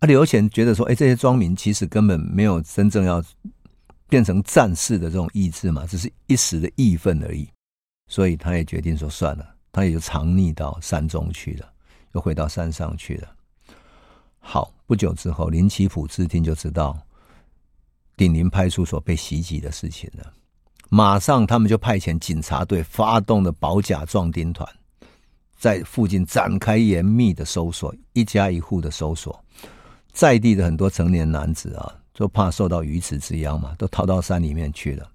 [0.00, 3.22] 啊刘潜觉得说：“哎，这些庄民其实根本没有真正要
[4.12, 7.48] 变成战士的这种意志嘛，只是一时的义愤而已。
[8.08, 11.72] 所以他也决定说算了，他也就藏匿到山中去了，
[12.12, 13.34] 又回到山上去了。
[14.38, 16.94] 好，不久之后，林奇埔支厅就知道
[18.14, 20.30] 顶林派出所被袭击的事情了，
[20.90, 24.68] 马上他们就派遣警察队发动了保甲壮丁团，
[25.56, 29.42] 在附近展开严密的搜索，一家一户的搜索。”
[30.12, 35.10] 在地的很多成年男子啊，就怕受到鱼池之殃嘛，都逃到山里面去了。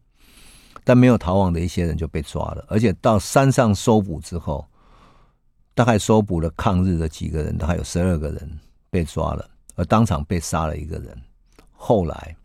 [0.83, 4.65] 但没有逃亡的一些人就被抓了，而且到山上搜捕之后，
[5.75, 11.21] 大概搜捕了抗日的几个人，大概有十二个人被抓了，而当场被杀了一个人。
[11.71, 12.35] 后来，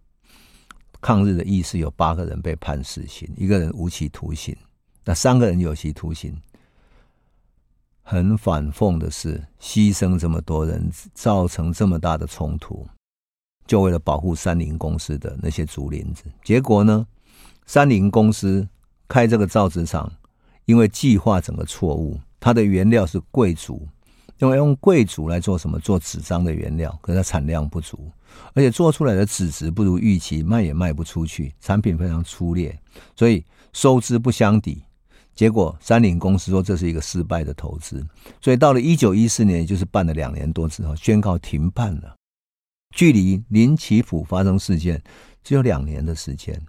[1.00, 4.56] 抗日的义士有八个人被判死刑，一个人无期徒刑，
[5.04, 6.36] 那三个人有期徒刑。
[8.02, 12.84] 很反讽的是，牺牲这么多人，造成这么大的冲突，
[13.72, 16.24] 就为了保护三菱公司的那些竹林子。
[16.44, 17.06] 结果呢，
[17.64, 18.68] 三菱公司
[19.08, 20.12] 开这个造纸厂，
[20.66, 23.88] 因为计划整个错误，它的原料是桂竹，
[24.40, 25.78] 因为用桂竹来做什么？
[25.78, 28.12] 做纸张的原料，可是它产量不足，
[28.52, 32.78] 而且做出来的纸质不如预期，卖也卖不出去，产品非常粗劣，
[33.16, 34.84] 所以收支不相抵。
[35.34, 38.06] 结果三菱公司说这是一个失败的投资，
[38.42, 42.14] 所以到了一九一四年，就是办了两年多之后，宣告停办了。
[42.92, 45.02] 距离林奇普发生事件
[45.42, 46.60] 只有两年的时间，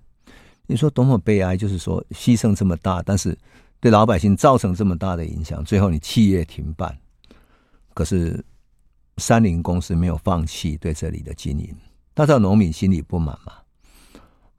[0.66, 1.56] 你说多么悲哀？
[1.56, 3.38] 就是说牺牲这么大，但是
[3.80, 6.98] 对老百姓造成这么大的影响，最后你企业停办。
[7.94, 8.44] 可是
[9.18, 11.76] 三菱公司没有放弃对这里的经营，
[12.16, 13.54] 他知道农民心里不满嘛，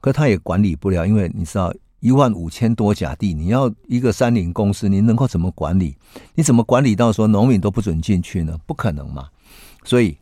[0.00, 1.74] 可他也管理不了，因为你知道。
[2.00, 5.96] 一万五千多甲地，你要一个三菱公司，你能够怎么管理？
[6.34, 8.58] 你怎么管理到说农民都不准进去呢？
[8.66, 9.30] 不可能嘛！
[9.84, 10.14] 所以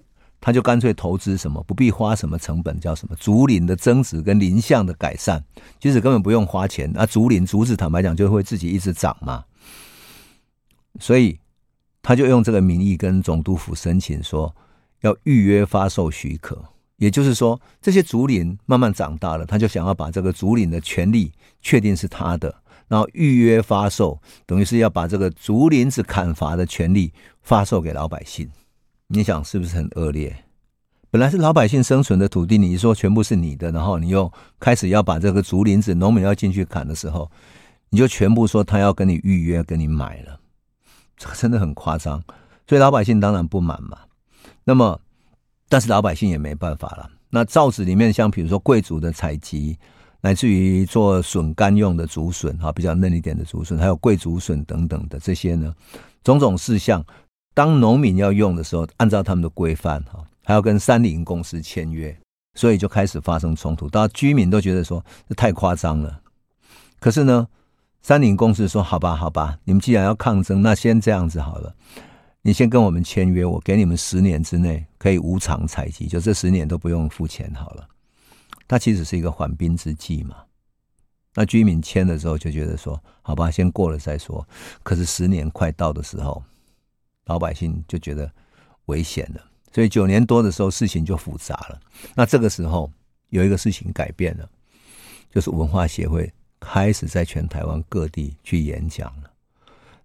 [0.42, 5.42] 他就干脆投资什么，不必花什么成本，叫什么竹林的增值跟林相的改善，
[5.81, 6.90] 其实根本不用花钱。
[6.92, 9.44] 那竹林竹子坦白讲就会自己一直长嘛。
[10.98, 11.38] 所以
[12.02, 14.52] 他就用这个名义跟总督府申请说
[15.02, 16.61] 要预约发售许可。
[16.96, 22.55] 也就是说，这些竹林慢慢长大了，他就想要把这个竹林的权利确定是他的，
[22.88, 28.48] 然后预约发售，等于是要把这个竹林子砍伐的权利发售给老百姓。
[29.12, 30.35] 你想是不是很恶劣？
[31.11, 37.31] 本来是老百姓生存的土地，你说全部是你的，然后你又开始要把这个竹林子农民要进去砍的时候，
[37.90, 40.40] 你就全部说他要跟你预约，跟你买了，
[41.16, 42.22] 这个真的很夸张。
[42.66, 43.98] 所以老百姓当然不满嘛。
[44.64, 44.98] 那么。
[45.68, 47.11] 但是老百姓也没办法了。
[47.31, 49.79] 那造纸里面，像比如说贵族的采集，
[50.20, 55.75] 乃至于做笋干用的竹笋，哈，比较嫩一点的竹笋，还有贵竹笋等等的这些呢，
[56.22, 57.03] 种种事项，
[57.54, 62.16] 当农民要用的时候，按照他们的规范，哈，还要跟三菱公司签约，
[62.54, 63.88] 所以就开始发生冲突。
[63.88, 66.20] 大家居民都觉得说这太夸张了。
[66.98, 67.48] 可是呢，
[68.02, 71.74] 三菱公司说：“好吧，好吧，你们既然要抗争，那先这样子好了。”
[72.44, 77.86] 你先跟我们签约，我给你们十年之内可以无偿采集，就这十年都不用付钱好了。
[78.66, 80.34] 它其实是一个缓兵之计嘛。
[81.34, 84.44] 那居民签的时候就觉得说，好吧，先过了再说。
[84.82, 86.42] 可是十年快到的时候，
[87.26, 88.30] 老百姓就觉得
[88.87, 89.42] 危险了。
[89.72, 91.80] 所以九年多的时候，事情就复杂了。
[92.14, 92.92] 那这个时候
[93.30, 94.48] 有一个事情改变了，
[95.30, 99.30] 就是文化协会开始在全台湾各地去演讲了。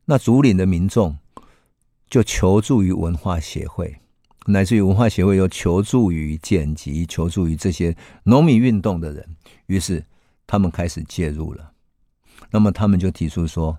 [0.06, 1.17] 那竹林的民众。
[2.10, 3.99] 就求助于文化协会，
[4.45, 10.06] 乃至于文化协会又求助于剪辑，求助于这些农民运动的人，于是
[10.47, 11.73] 他们开始介入了。
[12.49, 13.77] 那么他们就提出说：“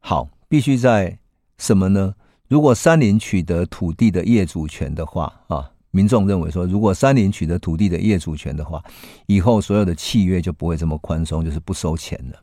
[0.00, 1.18] 好，必须在
[1.58, 2.14] 什么呢？
[2.52, 8.84] 如果三菱取得土地的业主权的话，啊，民众认为说，如果三菱取得土地的业主权的话，
[9.24, 12.38] 以后所有的契约就不会这么宽松，就是不收钱了。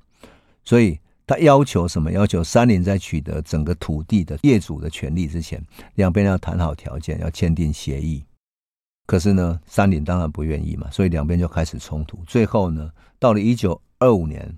[0.65, 0.97] 所以。”
[1.29, 2.11] 他要求什么？
[2.11, 8.23] 要求三菱在取得整个土地的业主的权利之前，两边要谈好条件，要签订协议。
[9.05, 12.17] 可是呢，三菱当然不愿意嘛，所以两边就开始冲突。
[12.25, 14.57] 最后呢，到了一九二五年，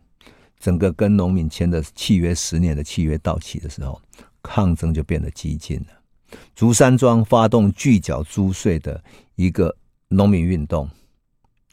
[0.57, 4.01] 整个跟农民签的契约十年的契约到期的时候，
[4.41, 6.37] 抗争就变得激进了。
[6.55, 9.03] 竹山庄发动拒缴租税的
[9.35, 9.75] 一个
[10.07, 10.89] 农民运动，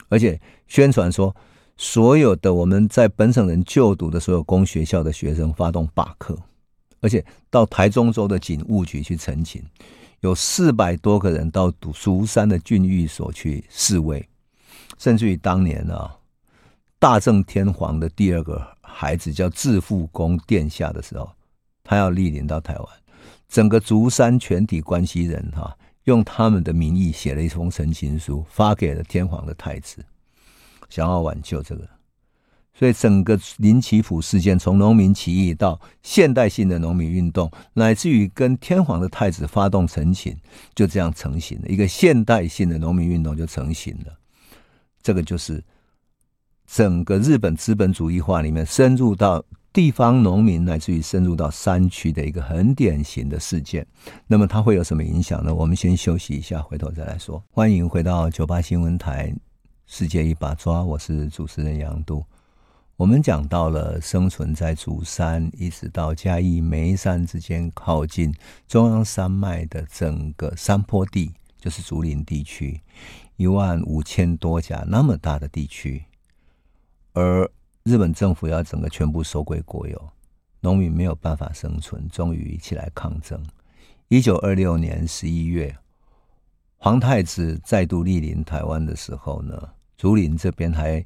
[0.08, 1.34] 而且宣传说。
[1.80, 6.36] 所有的我们在本省人就读的所有公学校的学生发动罢课，
[7.00, 9.62] 而且到台中州的警务局去陈情，
[10.18, 14.28] 有四百多个人到竹山的郡役所去示威，
[14.98, 16.16] 甚至于当年啊，
[16.98, 21.30] 大正天皇的第二个孩子叫致富公殿下的时候，
[21.88, 22.86] 他要莅临到台湾，
[23.48, 25.74] 整个竹山全体关系人哈，
[26.04, 30.04] 用他们的名义写了一封陈情书，发给了天皇的太子。
[30.90, 31.88] 想要挽救这个，
[32.74, 40.36] 所以整个林奇普事件，从农民起义到现代性的农民运动，乃至于跟天皇的太子发动陈情，
[40.74, 41.68] 就这样成型了。
[41.68, 44.12] 一个现代性的农民运动就成型了。
[45.02, 45.64] 这个就是
[46.66, 53.86] 整个日本资本主义化里面深入到地方农民，乃至于深入到山区的一个很典型的事件。
[54.26, 55.54] 那么它会有什么影响呢？
[55.54, 57.42] 我们先休息一下，回头再来说。
[57.50, 59.34] 欢迎回到九八新闻台。
[59.86, 62.24] 世界一把抓，我是主持人杨度。
[62.96, 68.34] 我们讲到了生存在竹山，一直到嘉义梅山之间，靠近
[68.66, 72.80] 中央山脉的整个山坡地，就是竹林地区，
[73.36, 76.04] 一万五千多甲那么大的地区，
[77.12, 77.48] 而
[77.88, 80.08] 日本政府要整个全部收归国有，
[80.60, 83.42] 农民没有办法生存，终于起来抗争。
[84.08, 85.74] 一九二六年十一月，
[86.76, 89.58] 皇太子再度莅临台湾的时候呢，
[89.96, 91.02] 竹林这边还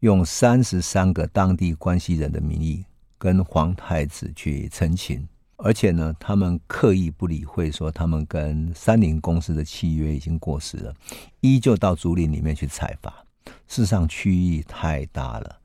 [0.00, 2.84] 用三十三个当地关系人的名义
[3.16, 5.26] 跟皇太子去陈情，
[5.56, 10.94] 而且呢，他们刻意不理会说他们跟三菱公司的契约已经过时了，
[11.40, 13.24] 依旧到竹林里面去采伐。
[13.66, 15.58] 事实上，区域太大了，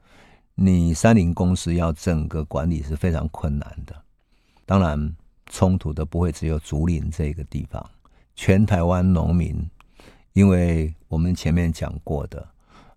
[0.64, 3.96] 你山林公司要整个管理是非常困难的。
[4.64, 5.16] 当然，
[5.48, 7.84] 冲突的不会只有竹林这个地方，
[8.36, 9.68] 全台湾农民，
[10.34, 12.48] 因为我们前面讲过的，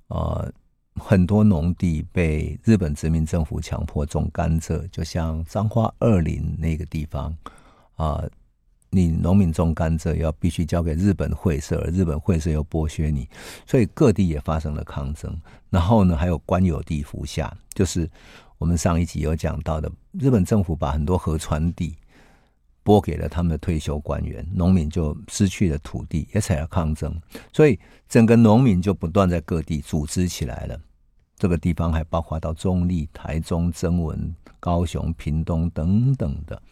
[0.09, 0.53] 呃，
[0.97, 7.35] 很多农地被日本殖民政府强迫种甘蔗，就像彰化二林那个地方，
[7.97, 8.23] 啊、
[8.95, 13.28] 你农民种甘蔗要必须交给日本会社，而日本会社又剥削你，
[13.66, 15.36] 所以各地也发生了抗争。
[15.68, 18.09] 然后呢，还有官有地服下，就是
[18.57, 21.97] 我们上一集有讲到的，日本政府把很多河川地
[22.84, 27.20] 拨给了他们的退休官员，农民就失去了土地，也采了抗争。
[27.53, 27.76] 所以
[28.09, 30.78] 整个农民就不断在各地组织起来了。
[31.36, 36.62] 这个地方还包括到中坜、台中、曾文、高雄、屏东等等的，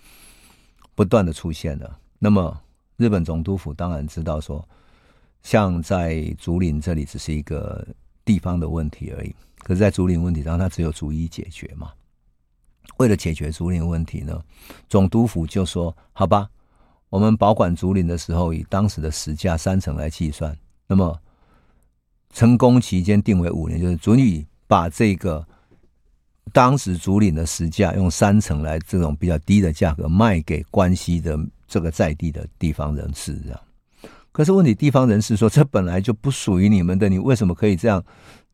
[0.95, 1.99] 不断的出现了。
[2.25, 2.57] 那么，
[2.97, 4.65] 日本总督府当然知道说，
[5.43, 7.85] 像在竹林这里只是一个
[8.25, 9.35] 地方的问题而已。
[9.65, 11.91] 可是，在竹林问题上，它只有逐一解决嘛。
[12.99, 14.41] 为了解决竹林问题呢，
[14.89, 16.49] 总督府就说：“好吧，
[17.09, 20.57] 我们保管竹林的时候，以当时的时价三成来计算。
[20.87, 21.21] 那么，
[22.31, 25.45] 成功期间定为五年，就是准予把这个。”
[26.53, 31.39] 当时竹林的时价用三成来这种比较低的价格卖给关西的
[31.73, 33.59] 这个在地的地方人士，这样。
[34.31, 38.05] 可是问题，地方人士说这本来就不属于你们的，你为什么可以这样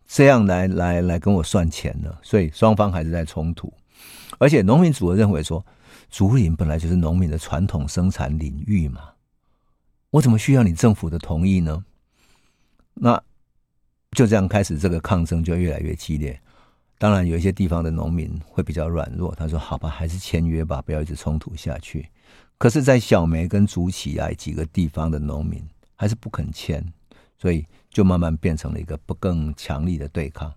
[0.06, 2.16] 这样来来来跟我算钱呢？
[2.22, 3.72] 所以双方还是在冲突。
[4.38, 5.66] 而且农民组合认为说，
[6.08, 9.00] 竹林本来就是农民的传统生产领域嘛，
[10.10, 11.84] 我怎么需要你政府的同意呢？
[12.94, 13.20] 那
[14.12, 16.40] 就这样开始，这个抗争就越来越激烈。
[16.98, 22.08] 当然，有一些地方的农民会比较软弱，他说：“好吧，还是签约吧，不要一直冲突下去。”
[22.58, 26.84] 可是，在小梅跟竹崎啊几个地方的农民还是不肯签，
[27.38, 30.52] 所以就慢慢变成了一个不更强力的对抗。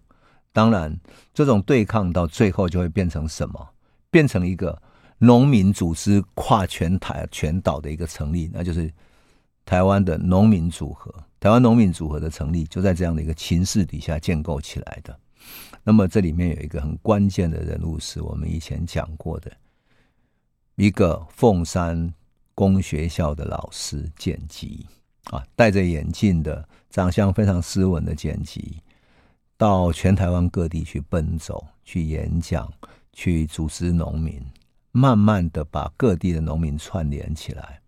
[0.51, 0.99] 当然，
[1.31, 3.69] 这种对抗到最后就会变成什么？
[4.09, 4.81] 变成一个
[5.19, 8.91] 农民组织跨全台全岛的一个成立，那就是
[9.63, 11.13] 台湾的农民组合。
[11.39, 15.17] 台湾农民组合的成立，就在这样的一个情势底下建构起来的。
[15.83, 19.51] 那么这里面有一个很关键的人物，是我们以前讲过的
[20.75, 22.13] 一个凤山
[22.55, 24.85] 公学校的老师剪辑
[25.25, 28.81] 啊，戴着眼镜的，长相非常斯文的剪辑，
[29.57, 32.71] 到全台湾各地去奔走、去演讲、
[33.13, 34.41] 去组织农民，
[34.91, 37.79] 慢慢的把各地的农民串联起来。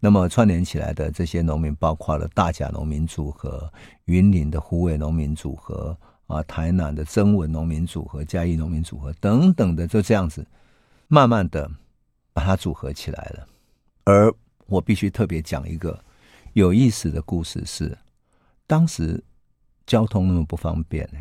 [0.00, 3.72] 那么串联起来的这些农民，包括了大甲农民组合、
[4.06, 5.96] 云林的虎尾农民组合。
[6.28, 10.46] 啊，台南的曾文农民组合、嘉义农民组合等等的，就这样子，
[11.06, 11.70] 慢慢的
[12.32, 13.48] 把它组合起来了。
[14.04, 14.32] 而
[14.66, 16.02] 我必须特别讲一个
[16.52, 17.96] 有意思的故事是，
[18.66, 19.22] 当时
[19.86, 21.18] 交通那么不方便呢，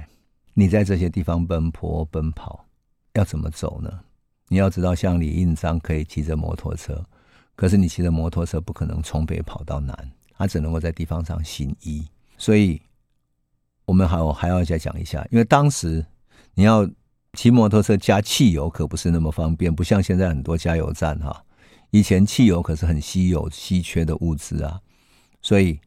[0.54, 2.66] 你在这些地方奔波奔跑，
[3.14, 4.02] 要怎么走呢？
[4.48, 7.06] 你要知道，像李印章可以骑着摩托车，
[7.56, 12.08] 可是你骑着摩托车不可能从北跑到南，他只能够在地方上行医，
[12.38, 12.82] 所以。
[13.86, 16.06] 我们还还要再讲一下，因为当时
[16.54, 16.90] 你要
[17.34, 21.44] 骑摩托车加汽油可不是那么方便，不像现在很多加油站哈。
[21.90, 24.80] 以前汽油可是很稀有、稀缺的物资啊，
[25.42, 25.80] 所以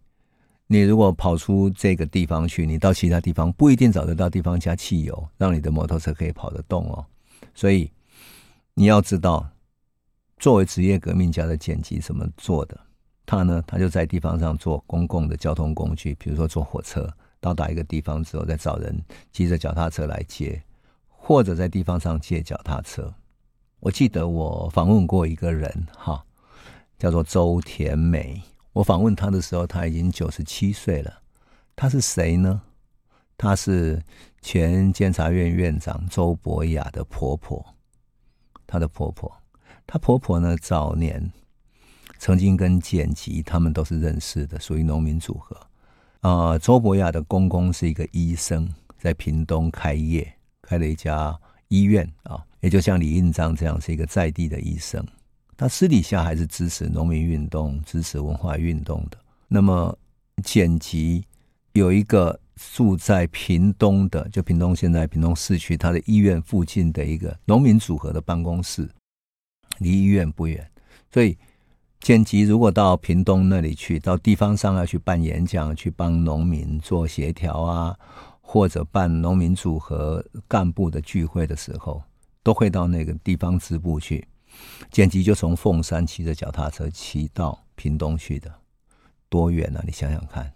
[0.66, 7.05] 你如果跑出这个地方去，你到其他地方不一定找得到地方加汽油，让你的摩托车可以跑得动哦。
[7.55, 7.90] 所以
[8.72, 9.47] 你要知道，
[10.38, 12.78] 作为职业革命家的剪辑怎么做的？
[13.26, 17.11] 他呢，他就在地方上做公共的交通工具，比如说坐火车。
[17.40, 18.99] 到达一个地方之后，再找人
[19.30, 20.62] 骑着脚踏车来接，
[21.27, 23.14] 或者在地方上借脚踏车。
[23.81, 26.22] 我记得我访问过一个人，哈，
[26.99, 28.43] 叫做周田美。
[28.75, 31.22] 我访问他的时候，他已经九十七岁了。
[31.75, 32.61] 他是谁呢？
[33.39, 34.03] 他是
[34.43, 37.64] 前监察院院长周伯雅的婆婆。
[38.66, 39.33] 她的婆婆，
[39.87, 41.33] 她婆婆呢，早年
[42.18, 45.57] 曾经跟简吉他们都是认识的，属于农民组合。
[46.20, 48.68] 啊、周伯雅的公公是一个医生，
[48.99, 50.34] 在屏东开业，
[50.65, 51.39] 开了一家
[51.69, 55.05] 医院啊，也就像李应章这样是一个在地的医生。
[55.57, 59.19] 他私底下还是支持农民运动、支持文化运动的。
[59.47, 59.97] 那么，
[60.43, 61.25] 简吉
[61.75, 62.39] 有一个
[62.75, 68.89] 住在屏东的，就屏东现在屏东市区，他的医院附近的一个农民组合的办公室，
[69.79, 70.69] 离医院不远，
[71.12, 71.37] 所以。
[72.01, 77.99] 简吉如果到屏东那里去，到地方上要去办演讲，去帮农民做协调啊，
[78.47, 82.03] 或者办农民组合干部的聚会的时候，
[82.42, 84.28] 都会到那个地方支部去。
[84.90, 88.55] 剪辑就从凤山骑着脚踏车骑到屏东去的，
[89.28, 89.82] 多远啊？
[89.84, 90.53] 你想想看。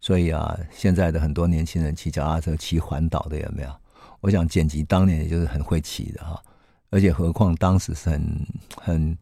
[0.00, 3.74] 所以啊，现在的很多年轻人骑脚踏车骑环岛的有没有？
[4.20, 6.42] 我想剪辑当年也就是很会骑的哈，
[6.90, 8.46] 而且何况当时是很
[8.76, 9.18] 很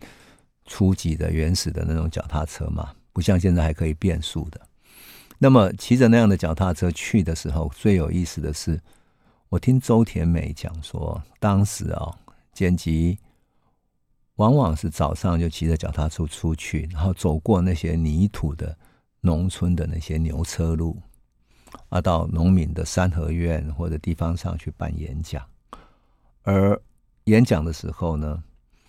[0.65, 4.61] 初级的原始的那种脚踏车嘛，不像现在还可以变速的。
[5.43, 8.81] 那么骑着那样的脚踏车去的时候，最有意思的是，
[9.49, 12.17] 我听周田美讲说，当时啊，
[12.53, 13.19] 剪辑
[14.37, 18.79] 往往是早上就骑着脚踏车出去，然后走过那些泥土的
[19.21, 20.97] 农村的那些牛车路。
[21.89, 25.45] 啊，到农民的三合院或者地方上去办演讲，
[26.45, 26.81] 而
[27.25, 28.41] 演讲的时候呢，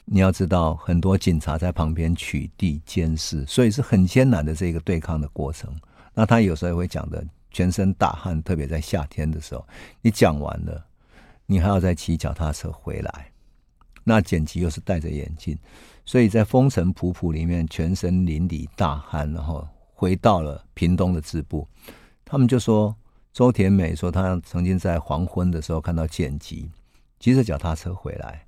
[0.05, 5.75] 你要知道很多警察在旁边取缔监视，所以是很艰难的这个对抗的过程。
[6.13, 9.67] 那他有时候会讲的全身大汗，特别在夏天的时候，
[10.01, 10.85] 你讲完了，
[11.45, 13.31] 你还要再骑脚踏车回来。
[14.03, 15.57] 那剪辑又是戴着眼镜，
[16.05, 21.65] 所以在风尘仆仆里面，全身淋漓大汗，然后回到了屏东的支部。
[22.25, 22.93] 他们就说，
[23.31, 26.69] 周田美说，他曾经在黄昏的时候看到剪辑
[27.19, 28.45] 骑着脚踏车回来，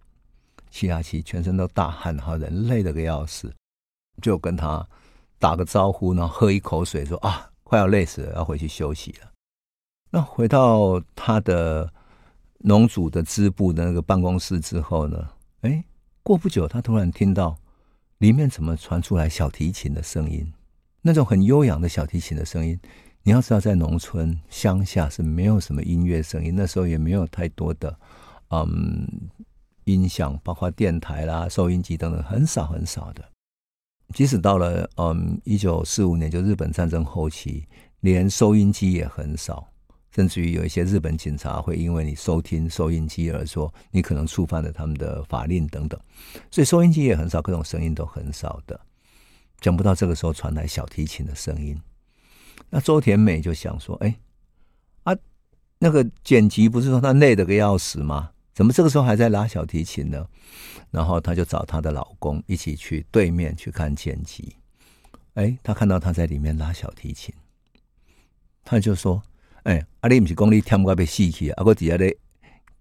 [0.70, 3.54] 骑啊骑，全身都大汗，哈，人累得个要死，
[4.22, 4.86] 就跟他
[5.40, 9.32] 打个招呼，然后喝一口水，说啊，快要累死了，要回去休息了。
[10.12, 11.92] 那回到他的
[12.60, 15.30] 农组的支部的那个办公室之后呢，
[15.62, 15.84] 哎，
[16.24, 17.58] 过不久，他突然听到
[18.20, 20.54] 里面怎么传出来小提琴的声音，
[21.02, 22.80] 那种很悠扬的小提琴的声音。
[23.24, 28.00] 你要知道，在农村乡下是没有什么音乐声音，那时候也没有太多的
[28.52, 29.08] 嗯
[29.86, 33.26] 音响，包括电台啦、收音机等等，很少很少的。
[34.14, 37.66] 即使到了嗯一九四五年，就日本战争后期，
[38.02, 39.68] 连收音机也很少，
[40.12, 46.00] 甚至于有一些日本警察会因为你收听收音机而说你可能触犯了他们的法令等等，
[46.52, 48.80] 所以收音机也很少，各种声音都很少的。
[49.60, 51.76] 讲不到这个时候传来小提琴的声音。
[52.70, 54.16] 那周田美就想说：“哎，
[55.04, 55.16] 啊，
[55.80, 58.32] 那个剪辑不是说他累得个要死吗？
[58.56, 60.26] 怎么这个时候还在拉小提琴呢？”
[60.90, 64.56] 然后她就找她的老公一起去对面去看剪辑。
[65.36, 67.36] 哎，他看到他在里面拉小提琴，
[68.64, 69.22] 他就说
[69.64, 71.64] ：“哎，啊，你不是讲你听不被戏气啊？
[71.66, 72.16] 我底下咧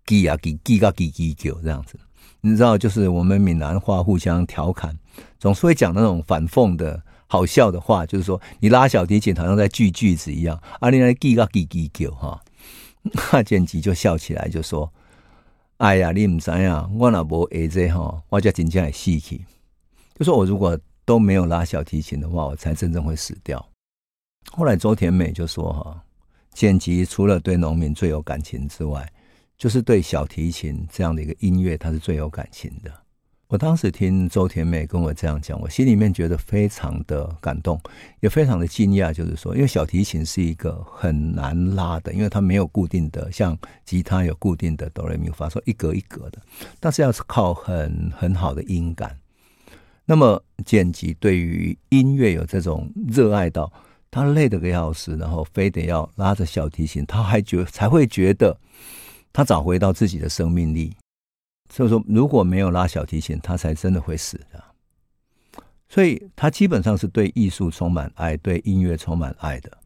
[0.06, 1.98] 叽啊叽叽啊叽叽叫这样子，
[2.42, 4.96] 你知道，就是我们闽南话互相调侃，
[5.40, 12.40] 总是会讲那种反讽的。”好笑的话就是说，你拉小提琴好像在锯句子一样，啊，你来叽啊叽叽叫哈，
[13.32, 14.92] 那剪辑就笑起来就说
[15.78, 19.44] ：“哎呀，你唔知呀，我若无会这哈，我就真正会死去。
[20.16, 23.64] 就说我如果都没有拉小提琴的话，我才真正会死掉。”
[24.52, 26.04] 后来周田美就说：“哈，
[26.52, 29.12] 剪辑除了对农民最有感情之外，
[29.58, 32.92] 就是对小提琴这样的一个音乐，他是最有感情的。”
[33.54, 37.80] 我当时听周田美跟我这样讲，我心里面觉得非常的感动，
[38.18, 39.12] 也非常的惊讶。
[39.12, 46.42] 就是说，因为小提琴是一个很难拉的，因为它没有固定的，像吉他有固定的哆来咪发嗦一格一格的，
[46.80, 49.16] 但是要是靠很很好的音感。
[50.04, 53.72] 那么剪辑对于音乐有这种热爱到，
[54.10, 58.58] 他累得个要死，然后非得要拉着小提琴，他还觉才会觉得
[59.32, 60.92] 他找回到自己的生命力。
[61.74, 64.62] 所以说，如果没有拉小提琴，他才真的会死的。
[65.88, 69.76] 所以他基本上是对艺术充满爱，对音乐充满爱的。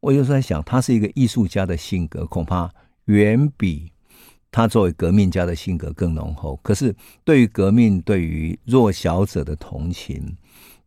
[0.00, 2.72] 我有时在想，他是一个艺术家的性格，恐怕
[3.04, 3.92] 远比
[4.50, 6.58] 他作为革命家的性格更浓厚。
[6.62, 10.34] 可是，对于革命、对于弱小者的同情、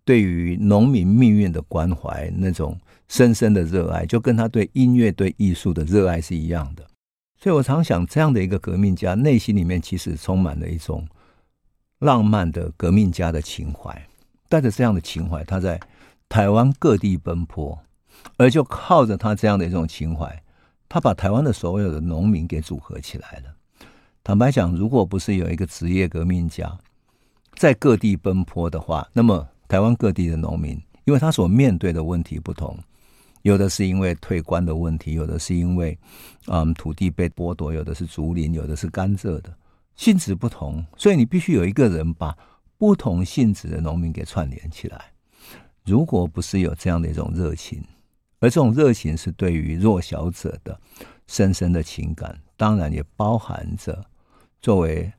[0.03, 2.75] 对于农民命运的关怀，那种
[3.07, 6.88] 深深的热爱，就跟他对音乐、对艺术的热爱是一样的。
[7.41, 11.07] 所以我常想，这样的一个革命家，内心里面其实充满了一种
[11.99, 14.07] 浪漫的革命家的情怀。
[14.49, 15.79] 带着这样的情怀，他在
[16.27, 17.79] 台湾各地奔波，
[18.35, 20.43] 而就靠着他这样的一种情怀，
[20.89, 23.55] 他把台湾的所有的农民给组合起来了。
[24.21, 26.77] 坦白讲，如果不是有一个职业革命家
[27.53, 32.77] 在各地奔波的话，那么台湾各地的农民，因为他所面对的问题不同。
[33.41, 35.97] 有的是因为退官的问题，有的是因为，
[36.47, 39.53] 嗯，土地被剥夺，有的是竹林，有的是甘蔗的，
[39.95, 42.37] 性质不同，所以你必须有一个人把
[42.77, 45.05] 不同性质的农民给串联起来。
[45.85, 47.83] 如果不是有这样的一种热情，
[48.39, 50.79] 而这种热情是对于弱小者的
[51.27, 54.05] 深深的情感，当然也包含着
[54.61, 55.11] 作为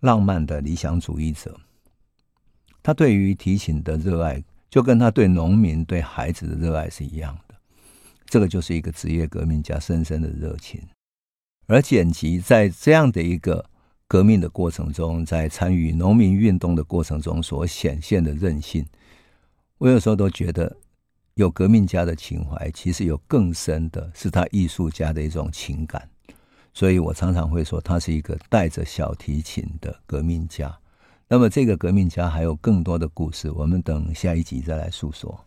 [0.00, 1.58] 浪漫的理想主义者，
[2.82, 7.47] 他对于提琴的热爱，就跟他对农民、对孩子的热爱是一样的。
[8.28, 10.80] 这个就是一个职业革命家深深的热情，
[11.66, 13.64] 而剪辑在这样的一个
[14.06, 18.86] 革命的过程中，在参与农民运动的过程中所显现的韧性，
[19.78, 20.76] 我有时候都觉得，
[21.34, 26.08] 有革命家的情怀，其实有更深的是他艺术家的一种情感。
[26.74, 30.78] 所以我常常会说他是一个带着小提琴的革命家。
[31.28, 35.44] 那么这个革命家还有更多的故事，我们等下一集再来诉说。